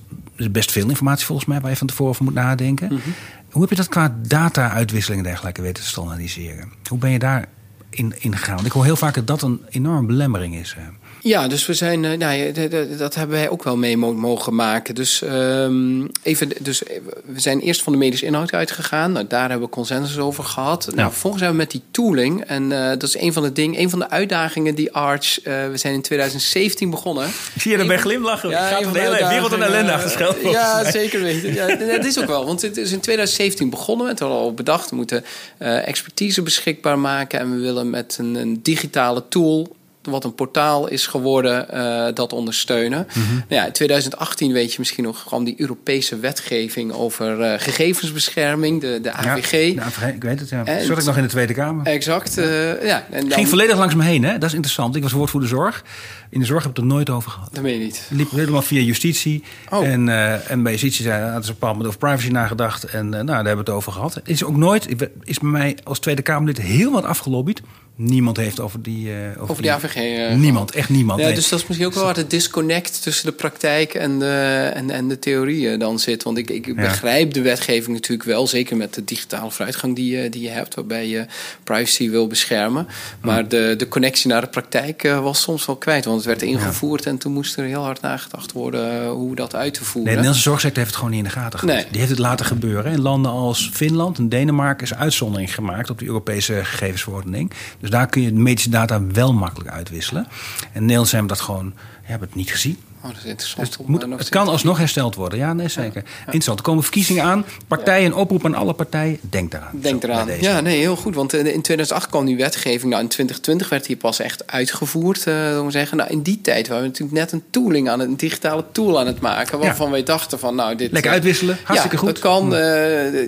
[0.52, 2.94] best veel informatie volgens mij waar je van tevoren over moet nadenken.
[2.94, 3.10] Mhm.
[3.54, 6.72] Hoe heb je dat qua data-uitwisseling en dergelijke weten te standaardiseren?
[6.88, 7.48] Hoe ben je daar
[7.90, 8.66] in, gegaan?
[8.66, 10.78] Ik hoor heel vaak dat dat een enorme belemmering is.
[11.26, 12.68] Ja, dus we zijn, eh, nou ja,
[12.98, 14.96] dat hebben wij ook wel mee mo- mogen maken.
[14.96, 19.12] Dus, ehm, even, dus eh, we zijn eerst van de medische inhoud uitgegaan.
[19.12, 20.90] Nou, daar hebben we consensus over gehad.
[20.96, 23.80] Nou, vervolgens hebben we met die tooling, en eh, dat is een van de dingen,
[23.82, 27.30] een van de uitdagingen die Arch, we zijn in 2017 begonnen.
[27.58, 28.50] Zie je erbij glimlachen?
[28.50, 31.54] Ja, gaat een hele wereld een ellende achter volgens Ja, zeker weten.
[31.54, 32.46] Ja, dat is ook wel.
[32.46, 34.08] Want het is in 2017 begonnen.
[34.08, 34.90] Het hadden al bedacht.
[34.90, 35.24] We moeten
[35.58, 37.40] expertise beschikbaar maken.
[37.40, 39.76] En we willen met een, een digitale tool
[40.08, 43.08] wat een portaal is geworden, eh, dat ondersteunen.
[43.14, 43.34] Mhm.
[43.34, 48.82] Nou ja, in 2018 weet je misschien nog gewoon die Europese wetgeving over eh, gegevensbescherming,
[48.82, 49.52] de, de AVG.
[49.74, 50.66] Ja, de AVG, ik weet het, ja.
[50.66, 51.86] En- Zat ik nog in de Tweede Kamer.
[51.86, 52.38] Exact.
[52.38, 54.34] eh, ja, en dan, Ging volledig langs me heen, hè?
[54.38, 54.96] Dat is interessant.
[54.96, 55.84] Ik was woordvoerder zorg.
[56.30, 57.50] In de zorg heb ik het er nooit over gehad.
[57.54, 58.06] Dat weet je niet.
[58.10, 59.44] Het liep helemaal via justitie.
[59.70, 59.88] Oh.
[59.88, 60.10] En,
[60.50, 62.84] en bij justitie zei, hadden ze een bepaald over privacy nagedacht.
[62.84, 64.22] En nou, daar hebben we het over gehad.
[64.26, 64.88] Is ook nooit,
[65.24, 67.62] is bij mij als Tweede Kamerlid heel wat afgelobbyd.
[67.96, 69.12] Niemand heeft over die...
[69.12, 69.96] eh, Over die AVG.
[69.96, 71.20] eh, niemand, echt niemand.
[71.20, 71.36] Ja, nee.
[71.36, 74.90] dus dat is misschien ook wel waar de disconnect tussen de praktijk en de, en,
[74.90, 76.24] en de theorieën dan zit.
[76.24, 80.30] Want ik, ik begrijp de wetgeving natuurlijk wel, zeker met de digitale vooruitgang die je,
[80.30, 81.26] die je hebt, waarbij je
[81.64, 82.88] privacy wil beschermen.
[83.22, 86.42] Maar de, de connectie naar de praktijk eh, was soms wel kwijt, want het werd
[86.42, 89.90] ingevoerd en toen moest er heel hard nagedacht worden eh, hoe dat uit te Nee,
[89.90, 90.04] voeren.
[90.04, 91.76] de Nederlandse zorgsector heeft het gewoon niet in de gaten gehad.
[91.76, 91.86] Nee.
[91.90, 92.92] Die heeft het laten gebeuren.
[92.92, 97.52] In landen als Finland en Denemarken is uitzondering gemaakt op die Europese gegevensverordening.
[97.84, 100.28] Dus daar kun je medische data wel makkelijk uitwisselen.
[100.74, 102.78] En Nederland hebben dat gewoon hebben het niet gezien.
[103.04, 103.68] Oh, dat is interessant.
[103.68, 105.40] Dus het, moet, eh, het kan alsnog hersteld worden.
[105.40, 106.04] Ja, nee, zeker.
[106.20, 106.58] Interessant.
[106.58, 107.46] Er komen verkiezingen aan.
[107.68, 109.20] Partijen, een oproep aan alle partijen.
[109.22, 109.72] Denk daaraan.
[109.74, 110.30] Denk eraan.
[110.40, 111.16] Ja, nee, heel goed.
[111.16, 112.92] Want eh, in 2008 kwam die wetgeving.
[112.92, 115.24] Nou, in 2020 werd die pas echt uitgevoerd.
[115.24, 115.98] we zeggen.
[115.98, 119.00] Nou, in die tijd waren we natuurlijk net een tooling aan het, een digitale tool
[119.00, 119.60] aan het maken.
[119.60, 120.92] Waarvan wij dachten van, nou, dit.
[120.92, 121.58] Lekker uitwisselen.
[121.64, 122.14] Hartstikke ja, goed.
[122.14, 122.46] dat kan.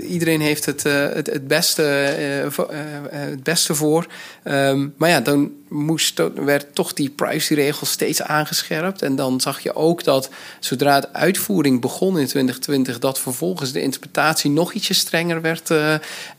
[0.10, 2.74] iedereen heeft het, het, het, beste, voor-
[3.12, 4.06] het beste voor.
[4.44, 9.02] Ehm, maar ja, dan moest, werd toch die privacyregel steeds aangescherpt.
[9.02, 13.00] En dan zag je ook dat zodra de uitvoering begon in 2020...
[13.00, 15.72] dat vervolgens de interpretatie nog ietsje strenger werd...
[15.72, 15.96] eh,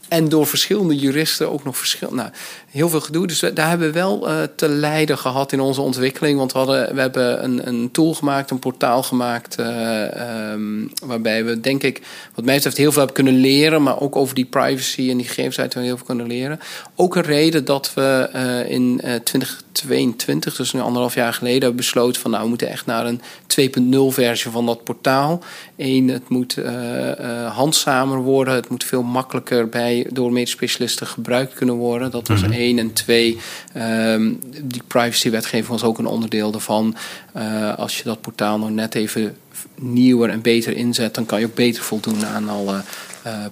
[0.09, 2.14] en door verschillende juristen ook nog verschil.
[2.14, 2.30] Nou,
[2.70, 3.26] heel veel gedoe.
[3.26, 6.38] Dus daar hebben we wel eh, te lijden gehad in onze ontwikkeling.
[6.38, 9.57] Want we, hadden, we hebben een, een tool gemaakt, een portaal gemaakt.
[9.57, 12.02] eh, ehm, waarbij we, denk ik,
[12.34, 13.82] wat mij betreft, heel veel hebben kunnen leren.
[13.82, 16.61] Maar ook over die privacy en die gegevens uit heel veel kunnen leren.
[16.94, 19.14] Ook een reden dat we eh, in eh
[19.77, 23.20] 2022, dus nu anderhalf jaar geleden, hebben besloten van nou, we moeten echt naar een
[24.11, 25.43] 2.0 versie van dat portaal.
[25.77, 28.55] Eén, het moet eh, handzamer worden.
[28.55, 32.11] Het moet veel makkelijker bij, door medisch specialisten gebruikt kunnen worden.
[32.11, 32.79] Dat was één.
[32.79, 33.39] En twee,
[33.72, 36.97] ehm, die privacywetgeving was ook een onderdeel daarvan.
[37.33, 39.37] Eh, als je dat portaal nog net even
[39.74, 42.83] nieuwer en beter inzet, dan kan je ook beter voldoen aan alle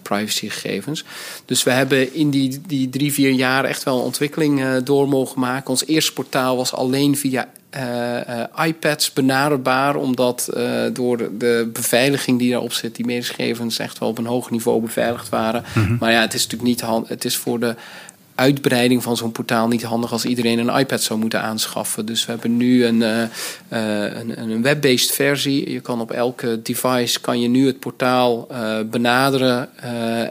[0.03, 1.05] privacygegevens.
[1.45, 5.09] Dus we hebben in die, die drie, vier jaar echt wel een ontwikkeling eh, door
[5.09, 5.71] mogen maken.
[5.71, 11.71] Ons eerste portaal was alleen via eh, eh, iPads benaderbaar, omdat eh, door de- de
[11.73, 15.65] beveiliging die daarop zit, die medische gegevens echt wel op een hoog niveau beveiligd waren.
[16.01, 17.75] Maar ja, het is natuurlijk niet hand, het is voor de
[18.35, 22.07] uitbreiding van zo'n portaal niet handig als iedereen een iPad zou moeten aanschaffen.
[22.07, 23.23] Dus we hebben nu een, eh,
[23.69, 25.71] eh, een, een web-based versie.
[25.71, 29.79] Je kan op elke device kan je nu het portaal eh, benaderen.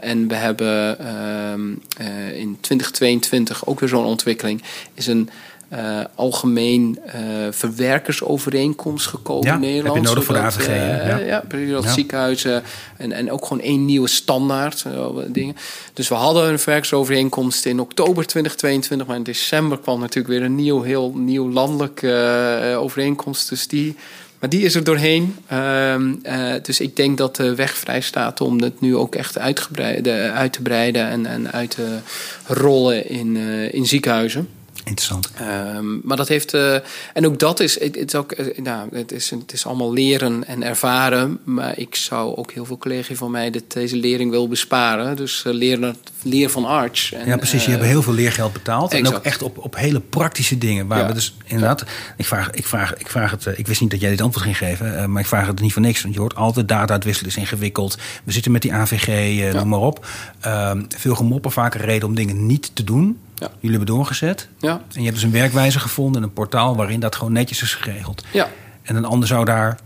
[0.02, 4.62] En we hebben ehm, eh, in 2022 ook weer zo'n ontwikkeling.
[4.94, 5.30] Is een
[5.74, 7.20] eh, algemeen eh,
[7.50, 10.02] verwerkersovereenkomst gekomen Ja, in heb je Nederland.
[10.02, 11.26] nodig voor de AVG, eh?
[11.26, 11.42] Ja.
[11.48, 12.62] ja, ziekenhuizen
[12.96, 14.84] en, en ook gewoon één nieuwe standaard.
[15.26, 15.56] dingen.
[15.92, 20.54] Dus we hadden een verwerkersovereenkomst in oktober 2022, maar in december kwam natuurlijk weer een
[20.54, 23.48] nieuw, heel nieuw landelijk eh, overeenkomst.
[23.48, 23.96] Dus die,
[24.38, 25.36] maar die is er doorheen.
[25.48, 29.38] Ehm, eh, dus ik denk dat de weg vrij staat om het nu ook echt
[29.38, 31.98] uitgebreid, uit te breiden en, en uit te
[32.46, 33.36] rollen in,
[33.72, 34.48] in ziekenhuizen.
[34.84, 35.30] Interessant.
[35.36, 36.54] Ehm, maar dat heeft.
[36.54, 36.74] eh,
[37.12, 37.80] en ook dat is.
[37.80, 41.38] Het, is ook, eh, nou, het, is, het is allemaal leren en ervaren.
[41.44, 45.16] Maar ik zou ook heel veel collega's van mij dit, deze lering wil besparen.
[45.16, 47.12] Dus leren, leer van arts.
[47.12, 47.64] En, Ja, precies.
[47.64, 48.92] Je hebt heel veel leergeld betaald.
[48.92, 50.86] En ook echt op, op hele praktische dingen.
[50.86, 51.06] Waar Ja.
[51.06, 51.84] we dus inderdaad.
[52.16, 53.46] Ik vraag, ik, vraag, ik vraag het.
[53.56, 55.10] Ik wist niet dat jij dit antwoord ging geven.
[55.12, 56.02] Maar ik vraag het niet voor niks.
[56.02, 57.98] Want je hoort altijd data uitwisselen is ingewikkeld.
[58.24, 60.06] We zitten met die AVG, noem maar op.
[60.40, 63.18] Ehm, veel gemoppen, vaak een reden om dingen niet te doen.
[63.34, 63.50] Ja.
[63.60, 64.48] Jullie hebben doorgezet.
[64.58, 67.74] Ja, En je hebt dus een werkwijze gevonden, een portaal waarin dat gewoon netjes is
[67.74, 68.24] geregeld.
[68.32, 68.48] ja.
[68.82, 69.78] En een ander zou daar,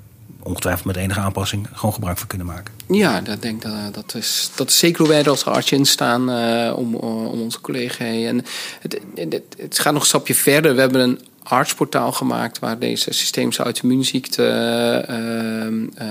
[0.43, 2.75] ongetwijfeld met enige aanpassing, gewoon gebruik van kunnen maken.
[2.89, 5.85] Ja, dat denk dat, dat is dat is zeker hoe wij er als arts in
[5.87, 8.05] staan eh, om, om onze collega.
[8.05, 8.45] En
[8.81, 10.75] het, het, het gaat nog een stapje verder.
[10.75, 14.43] We hebben een artsportaal gemaakt waar deze systemische auto-immuunziekte
[15.11, 16.07] uh,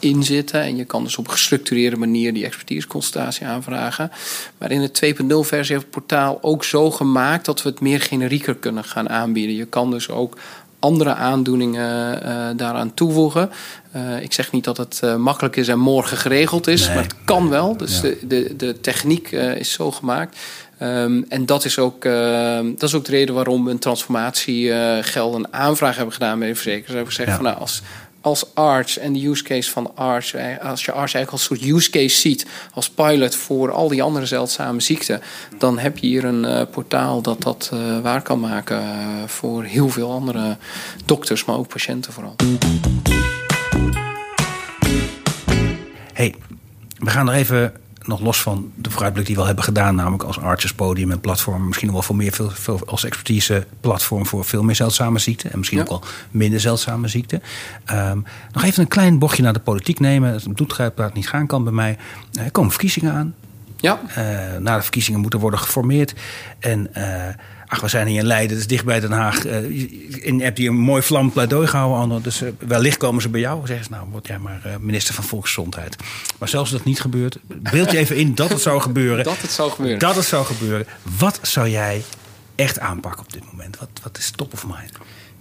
[0.00, 0.62] in zitten.
[0.62, 4.10] En je kan dus op een gestructureerde manier die expertiseconsultatie aanvragen.
[4.58, 8.00] Maar in de 2.0 versie heeft het portaal ook zo gemaakt dat we het meer
[8.00, 9.56] generieker kunnen gaan aanbieden.
[9.56, 10.36] Je kan dus ook
[10.80, 13.50] andere aandoeningen uh, daaraan toevoegen.
[13.96, 16.94] Uh, ik zeg niet dat het uh, makkelijk is en morgen geregeld is, nee.
[16.94, 17.76] maar het kan wel.
[17.76, 18.00] Dus ja.
[18.00, 20.38] de, de, de techniek is zo gemaakt.
[20.82, 22.02] Um, en dat is, ook,
[22.62, 26.54] dat is ook de reden waarom we een transformatiegeld een aanvraag hebben gedaan bij de
[26.54, 26.88] verzekeraars.
[26.88, 27.36] We hebben gezegd ja.
[27.36, 27.82] van nou, als,
[28.20, 31.90] als arts en de use case van arts, als je arts eigenlijk als soort use
[31.90, 35.20] case ziet als pilot voor al die andere zeldzame ziekten,
[35.58, 38.82] dan heb je hier een uh, portaal dat dat uh, waar kan maken
[39.26, 40.56] voor heel veel andere
[41.04, 42.34] dokters, maar ook patiënten vooral.
[46.12, 46.34] Hey,
[46.98, 47.72] we gaan er even
[48.10, 51.20] nog los van de vooruitblik die we al hebben gedaan, namelijk als arches podium en
[51.20, 55.18] platform, misschien nog wel voor meer veel, veel als expertise platform voor veel meer zeldzame
[55.18, 55.84] ziekten en misschien ja.
[55.84, 57.42] ook wel minder zeldzame ziekten.
[57.92, 60.32] Um, nog even een klein bochtje naar de politiek nemen.
[60.32, 61.98] Het doet niet gaan kan bij mij.
[62.32, 63.34] Er komen verkiezingen aan.
[63.76, 64.00] Ja.
[64.08, 66.14] Uh, na de verkiezingen moeten worden geformeerd.
[66.58, 67.04] En uh,
[67.70, 69.46] ach, we zijn hier in Leiden, dat is dicht bij Den Haag.
[69.46, 72.20] Uh, je hebt hier een mooi vlam pleidooi gehouden, Anne.
[72.20, 73.66] Dus uh, wellicht komen ze bij jou.
[73.66, 75.96] Zeggen ze, nou, word jij maar uh, minister van Volksgezondheid.
[76.38, 79.24] Maar zelfs als dat niet gebeurt, beeld je even in dat het zou gebeuren.
[79.34, 79.98] dat het zou gebeuren.
[79.98, 80.86] Dat het zou gebeuren.
[81.18, 82.02] Wat zou jij
[82.54, 83.78] echt aanpakken op dit moment?
[83.78, 84.92] Wat, wat is top of mind?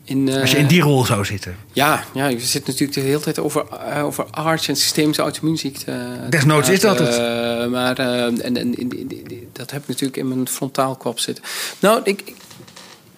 [0.10, 1.56] In, uh, Als je in die rol zou zitten.
[1.74, 6.10] Ja, ja je zit natuurlijk de hele tijd over, uh, over arts en systemische auto-immuunziekte.
[6.30, 7.18] Desnoods is dat het.
[7.18, 8.76] Uh, maar en, en, en,
[9.52, 11.44] dat heb ik natuurlijk in mijn frontaalkwap zitten.
[11.80, 12.34] Nou, ik,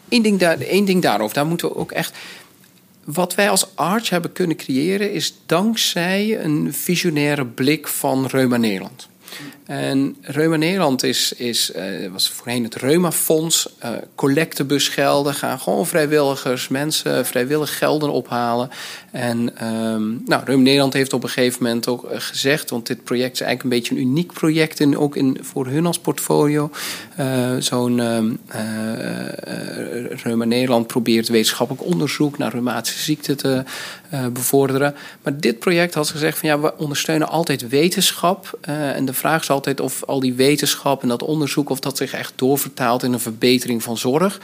[0.10, 2.18] één, ding daar, één ding daarover, daar moeten we ook echt...
[3.04, 5.14] Wat wij als arts hebben kunnen creëren...
[5.14, 9.08] is dankzij een visionaire blik van Reuma Nederland.
[9.72, 13.70] En Reuma Nederland is, is, uh, was voorheen het Reumafonds.
[13.84, 18.70] Uh, collectebusgelden gaan gewoon vrijwilligers, mensen vrijwillig gelden ophalen.
[19.12, 22.70] En um, nou, Reuma Nederland heeft op een gegeven moment ook gezegd...
[22.70, 24.80] want dit project is eigenlijk een beetje een uniek project...
[24.80, 26.72] En ook in, voor hun als portfolio.
[27.60, 28.40] Zo'n um,
[30.24, 32.38] Reuma Nederland probeert wetenschappelijk onderzoek...
[32.38, 33.64] naar reumatische ziekten te
[34.34, 34.96] bevorderen.
[35.22, 36.50] Maar dit project had gezegd van...
[36.50, 38.60] ja, we ondersteunen altijd wetenschap.
[38.62, 41.70] en de vraag is altijd of al die wetenschap en dat onderzoek...
[41.70, 44.40] of dat zich echt doorvertaalt in een verbetering van zorg.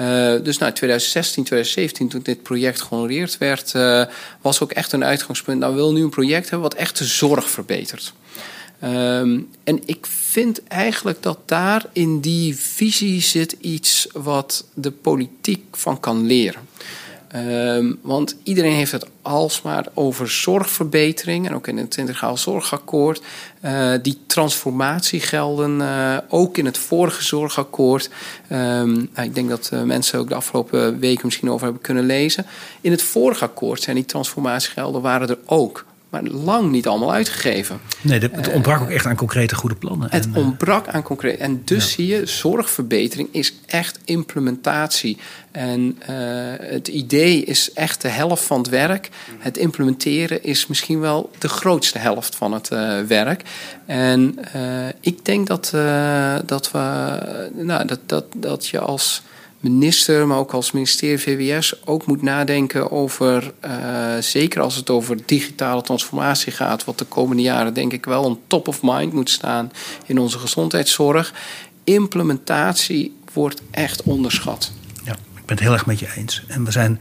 [0.00, 0.06] Uh,
[0.42, 3.72] dus nou, 2016, 2017, toen dit project gehonoreerd werd...
[3.76, 4.04] Uh,
[4.40, 5.58] was ook echt een uitgangspunt.
[5.58, 8.12] Nou, we willen nu een project hebben wat echt de zorg verbetert.
[8.84, 15.76] Um, en ik vind eigenlijk dat daar in die visie zit iets wat de politiek
[15.76, 16.68] van kan leren.
[17.36, 21.46] Um, want iedereen heeft het alsmaar over zorgverbetering.
[21.46, 23.22] En ook in het Integraal Zorgakkoord.
[23.64, 28.10] Uh, die transformatiegelden, uh, ook in het vorige zorgakkoord.
[28.52, 32.46] Um, ik denk dat uh, mensen ook de afgelopen weken misschien over hebben kunnen lezen.
[32.80, 37.80] In het vorige akkoord zijn die transformatiegelden waren er ook maar lang niet allemaal uitgegeven.
[38.00, 40.10] Nee, het ontbrak ook echt aan concrete goede plannen.
[40.10, 41.36] Het en, ontbrak aan concrete.
[41.36, 41.90] En dus ja.
[41.90, 45.18] zie je, zorgverbetering is echt implementatie.
[45.50, 46.06] En uh,
[46.58, 49.08] het idee is echt de helft van het werk.
[49.38, 53.42] Het implementeren is misschien wel de grootste helft van het uh, werk.
[53.86, 55.70] En uh, ik denk dat,
[56.46, 57.18] dat, we,
[57.54, 59.22] nou, dat, dat, dat je als
[59.60, 65.16] minister, maar ook als ministerie VWS ook moet nadenken over, uh, zeker als het over
[65.26, 69.30] digitale transformatie gaat, wat de komende jaren denk ik wel een top of mind moet
[69.30, 69.72] staan
[70.06, 71.34] in onze gezondheidszorg.
[71.84, 74.72] Implementatie wordt echt onderschat.
[75.04, 76.44] Ja, ik ben het heel erg met je eens.
[76.48, 77.00] En we zijn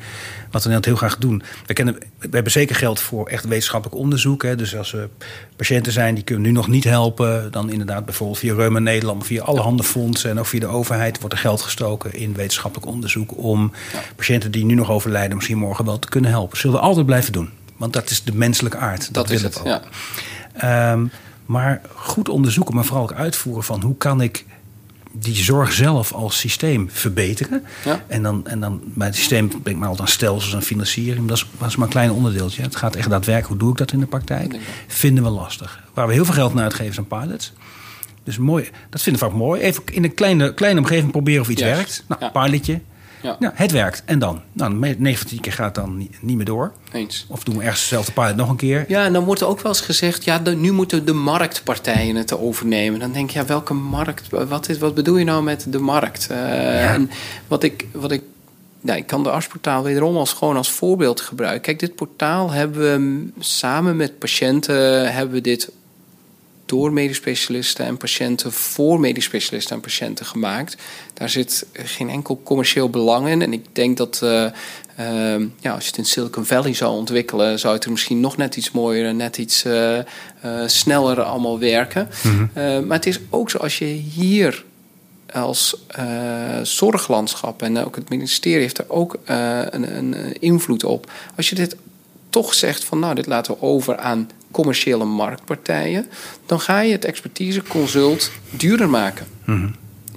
[0.57, 1.43] wat we net heel graag doen.
[1.65, 4.43] We, kennen, we hebben zeker geld voor echt wetenschappelijk onderzoek.
[4.43, 4.55] Hè.
[4.55, 5.09] Dus als er
[5.55, 9.43] patiënten zijn die kunnen nu nog niet helpen, dan inderdaad bijvoorbeeld via Reuma Nederland, via
[9.43, 13.71] allerhande fondsen en ook via de overheid wordt er geld gestoken in wetenschappelijk onderzoek om
[14.15, 16.57] patiënten die nu nog overlijden misschien morgen wel te kunnen helpen.
[16.57, 19.13] Zullen we altijd blijven doen, want dat is de menselijke aard.
[19.13, 19.59] Dat, dat is het.
[19.59, 19.65] ook.
[19.65, 20.91] Ja.
[20.91, 21.11] Um,
[21.45, 24.45] maar goed onderzoeken, maar vooral ook uitvoeren van hoe kan ik
[25.19, 27.63] die zorg zelf als systeem verbeteren.
[27.85, 28.03] Ja.
[28.07, 31.27] En, dan, en dan bij het systeem ben ik maar altijd aan stelsels en financiering.
[31.27, 32.61] Dat is, dat is maar een klein onderdeeltje.
[32.61, 34.55] Het gaat echt daadwerkelijk, hoe doe ik dat in de praktijk?
[34.87, 35.83] Vinden we lastig.
[35.93, 37.53] Waar we heel veel geld naar uitgeven zijn pilots.
[38.23, 39.61] Dus mooi, dat vinden we vaak mooi.
[39.61, 42.03] Even in een kleine, kleine omgeving proberen of iets werkt.
[42.07, 42.29] Nou, Ja.
[42.29, 42.81] pilotje.
[43.21, 43.35] Ja.
[43.39, 44.03] Nou, het werkt.
[44.05, 44.41] En dan?
[44.51, 46.71] Nou, 9 van 10 keer gaat het dan niet, niet meer door.
[46.91, 47.25] Eens.
[47.29, 48.85] Of doen we ergens dezelfde pilot nog een keer.
[48.87, 52.15] Ja, en dan wordt er ook wel eens gezegd, ja, de, nu moeten de marktpartijen
[52.15, 52.99] het overnemen.
[52.99, 54.29] Dan denk je, ja, welke markt?
[54.29, 56.27] Wat, is, wat bedoel je nou met de markt?
[56.31, 57.09] Uh, En
[57.47, 58.21] wat ik, wat ik
[58.81, 61.61] nou, ik kan de artsportaal wederom als, gewoon als voorbeeld gebruiken.
[61.61, 65.69] Kijk, dit portaal hebben we samen met patiënten hebben we dit
[66.67, 70.77] door medisch specialisten en patiënten voor medisch specialisten en patiënten gemaakt.
[71.13, 73.41] Daar zit geen enkel commerciële belang in.
[73.41, 74.45] En ik denk dat uh,
[75.59, 78.55] ja, als je het in Silicon Valley zou ontwikkelen, zou het er misschien nog net
[78.55, 79.99] iets mooier en net iets uh,
[80.65, 82.09] sneller allemaal werken.
[82.23, 82.87] Mhm.
[82.87, 84.65] maar het is ook zo als je hier
[85.33, 85.85] als
[86.63, 91.11] zorglandschap en ook het ministerie heeft er ook een, een invloed op.
[91.35, 91.75] Als je dit
[92.29, 96.05] toch zegt van nou, dit laten we over aan commerciële marktpartijen,
[96.45, 99.27] dan ga je het expertise consult duurder maken.
[99.45, 99.67] Mhm.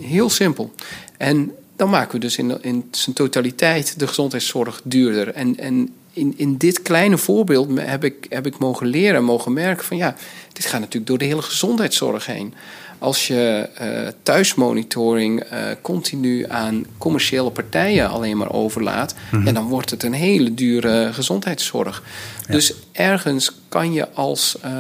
[0.01, 0.75] Heel simpel.
[1.17, 5.29] En dan maken we dus in, in zijn totaliteit de gezondheidszorg duurder.
[5.29, 9.53] En, en in, in dit kleine voorbeeld heb ik, heb ik mogen leren en mogen
[9.53, 10.15] merken van ja,
[10.53, 12.55] dit gaat natuurlijk door de hele gezondheidszorg heen.
[13.01, 19.91] Als je uh, thuismonitoring uh, continu aan commerciële partijen alleen maar overlaat, mm dan wordt
[19.91, 22.03] het een hele dure gezondheidszorg.
[22.49, 24.71] Dus ergens kan je als, uh,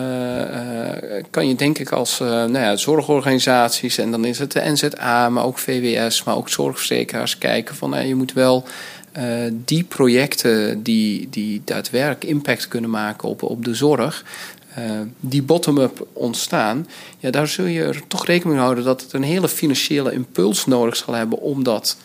[1.30, 5.44] kan je denk ik als nou ja, zorgorganisaties, en dan is het de NZA, maar
[5.44, 8.64] ook VWS, maar ook zorgverzekeraars kijken van je moet wel.
[9.52, 14.24] die projecten die, die daadwerkelijk impact kunnen maken op, op de zorg,
[14.80, 16.86] uh, die bottom-up ontstaan,
[17.18, 20.66] ja, daar zul je er toch rekening mee houden dat het een hele financiële impuls
[20.66, 21.96] nodig zal hebben om dat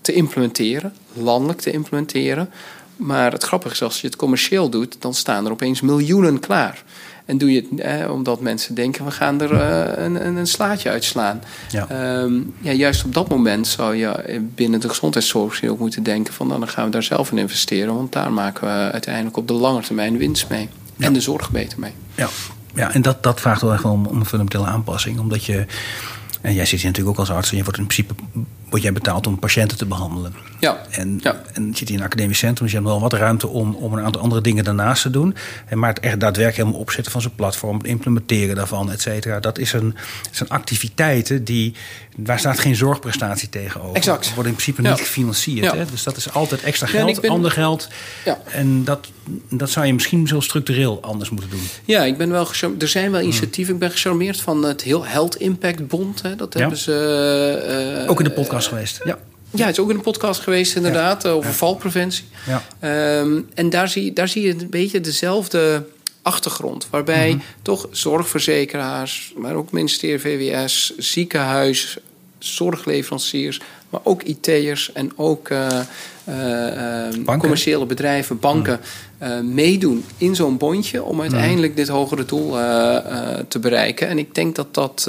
[0.00, 2.50] te implementeren, landelijk te implementeren.
[2.96, 6.84] Maar het grappige is, als je het commercieel doet, dan staan er opeens miljoenen klaar.
[7.24, 10.90] En doe je het eh, omdat mensen denken, we gaan er uh, een, een, slaatje
[10.90, 11.42] uitslaan.
[11.70, 12.20] Ja.
[12.20, 16.46] Um, ja, juist op dat moment zou je binnen de gezondheidszorg ook moeten denken van
[16.46, 17.94] nou, dan gaan we daar zelf in investeren.
[17.94, 20.68] Want daar maken we uiteindelijk op de lange termijn winst mee.
[20.98, 21.92] En de zorg beter mee.
[22.14, 22.28] Ja,
[22.74, 25.18] ja en dat, dat vraagt wel echt om, om een fundamentele aanpassing.
[25.18, 25.66] Omdat je,
[26.40, 28.14] en jij zit hier natuurlijk ook als arts en je wordt in principe
[28.68, 30.34] word jij betaald om patiënten te behandelen.
[30.60, 30.86] Ja.
[30.90, 31.42] En, ja.
[31.52, 33.92] en zit hier in een academisch centrum, dus je hebt wel wat ruimte om, om
[33.92, 35.34] een aantal andere dingen daarnaast te doen.
[35.66, 39.40] En maar het echt daadwerkelijk helemaal opzetten van zo'n platform, het implementeren daarvan, et cetera.
[39.40, 39.94] Dat is een,
[40.30, 41.74] zijn activiteiten die,
[42.16, 43.96] waar staat geen zorgprestatie tegenover.
[43.96, 44.34] Exact.
[44.34, 45.72] Worden in principe niet gefinancierd.
[45.72, 45.84] Hè?
[45.90, 47.30] Dus dat is altijd extra geld, ben...
[47.30, 47.88] ander geld.
[48.24, 48.38] Ja.
[48.50, 49.06] En dat,
[49.48, 51.68] dat zou je misschien zo structureel anders moeten doen.
[51.84, 52.48] Ja, ik ben wel
[52.78, 53.74] Er zijn wel initiatieven.
[53.74, 56.22] Ik ben gecharmeerd van het heel Health Impact Bond.
[56.22, 56.36] Hè.
[56.36, 58.02] Dat hebben ze.
[58.02, 59.00] Uh, Ook in de podcast geweest.
[59.04, 59.18] Ja.
[59.50, 62.24] Ja, het is ook in een podcast geweest, inderdaad, eh, over valpreventie.
[62.46, 62.62] Ja.
[62.80, 65.84] Ehm, en daar zie, daar zie je een beetje dezelfde
[66.22, 66.86] achtergrond.
[66.90, 67.38] Waarbij mhm.
[67.62, 71.98] toch zorgverzekeraars, maar ook ministerie VWS, ziekenhuis,
[72.38, 75.68] zorgleveranciers, maar ook IT'ers en ook uh,
[76.28, 78.80] uh, commerciële bedrijven, banken,
[79.18, 79.54] mhm.
[79.54, 81.80] meedoen in zo'n bondje om uiteindelijk mhm.
[81.80, 82.50] dit hogere doel
[83.48, 84.08] te bereiken.
[84.08, 85.04] En ik denk dat dat,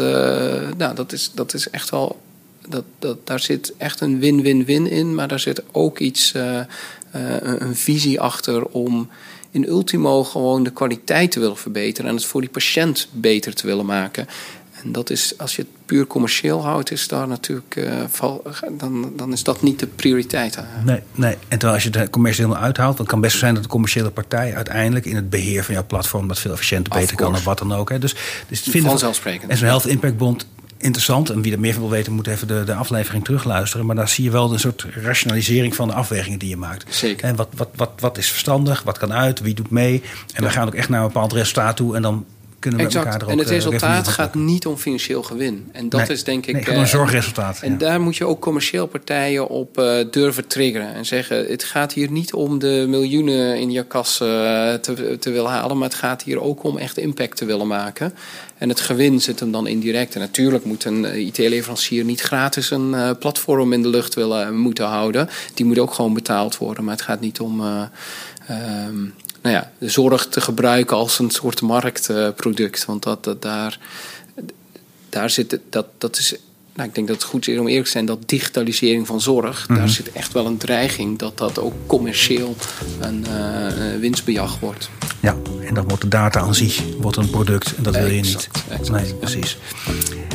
[0.77, 2.17] nou, dat, is, dat is echt wel
[2.69, 5.15] dat, dat, daar zit echt een win-win-win in.
[5.15, 6.59] Maar daar zit ook iets, uh,
[7.41, 9.09] een visie achter om
[9.51, 12.09] in ultimo gewoon de kwaliteit te willen verbeteren.
[12.09, 14.27] En het voor die patiënt beter te willen maken.
[14.83, 18.33] En dat is, als je het puur commercieel houdt, is daar natuurlijk, uh,
[18.71, 20.57] dan, dan is dat niet de prioriteit.
[20.85, 23.63] Nee, nee, en terwijl als je de commercie helemaal uithaalt, dan kan best zijn dat
[23.63, 27.33] de commerciële partij uiteindelijk in het beheer van jouw platform dat veel efficiënter, beter kan
[27.33, 27.89] of wat dan ook.
[27.89, 27.99] Hè.
[27.99, 28.15] Dus,
[28.47, 29.51] dus het vinden Vanzelfsprekend.
[29.51, 30.45] En zo'n Health Impact Bond
[30.77, 31.29] interessant.
[31.29, 33.85] En wie er meer van wil weten, moet even de, de aflevering terugluisteren.
[33.85, 36.95] Maar daar zie je wel een soort rationalisering van de afwegingen die je maakt.
[36.95, 37.27] Zeker.
[37.27, 40.03] En wat, wat, wat, wat is verstandig, wat kan uit, wie doet mee.
[40.33, 41.95] En we gaan ook echt naar een bepaald resultaat toe.
[41.95, 42.25] En dan
[42.59, 43.05] kunnen we exact.
[43.05, 45.69] elkaar ook En het eh, resultaat gaat niet om financieel gewin.
[45.71, 46.53] En dat is denk ik.
[46.53, 47.59] Nee, een eh, zorgresultaat.
[47.61, 50.93] En daar moet je ook commercieel partijen op uh, durven triggeren.
[50.93, 55.51] En zeggen: het gaat hier niet om de miljoenen in je kas te, te willen
[55.51, 55.77] halen.
[55.77, 58.13] Maar het gaat hier ook om echt impact te willen maken.
[58.57, 60.13] En het gewin zit hem dan indirect.
[60.13, 64.57] En natuurlijk moet een eh, IT-leverancier niet gratis een uh, platform in de lucht willen
[64.57, 65.29] moeten houden.
[65.53, 66.83] Die moet ook gewoon betaald worden.
[66.83, 67.61] Maar het gaat niet om
[68.49, 69.13] um,
[69.47, 72.85] nou ja, de zorg te gebruiken als een soort marktproduct.
[72.85, 73.79] Want dat, dat, daar,
[75.09, 76.35] daar zit dat, dat is
[76.73, 79.65] nou, ik denk dat het goed is om eerlijk te zijn dat digitalisering van zorg,
[79.67, 79.87] daar mhm.
[79.87, 82.55] zit echt wel een dreiging dat dat ook commercieel
[82.99, 84.89] een uh, winstbejag wordt.
[85.19, 85.35] Ja,
[85.65, 88.49] en dan wordt de data aan zich wordt een product en dat wil je niet.
[88.69, 89.57] Exact, nee, precies.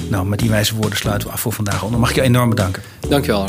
[0.08, 1.80] Nou, met die wijze woorden sluiten we af voor vandaag.
[1.80, 2.82] Dan mag ik je enorm bedanken.
[3.08, 3.48] Dankjewel.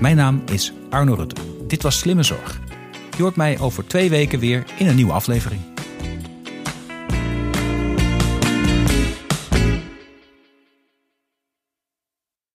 [0.00, 1.40] Mijn naam is Arno Rutte.
[1.66, 2.60] Dit was Slimme Zorg.
[3.16, 5.73] Je hoort mij over twee weken weer in een nieuwe aflevering.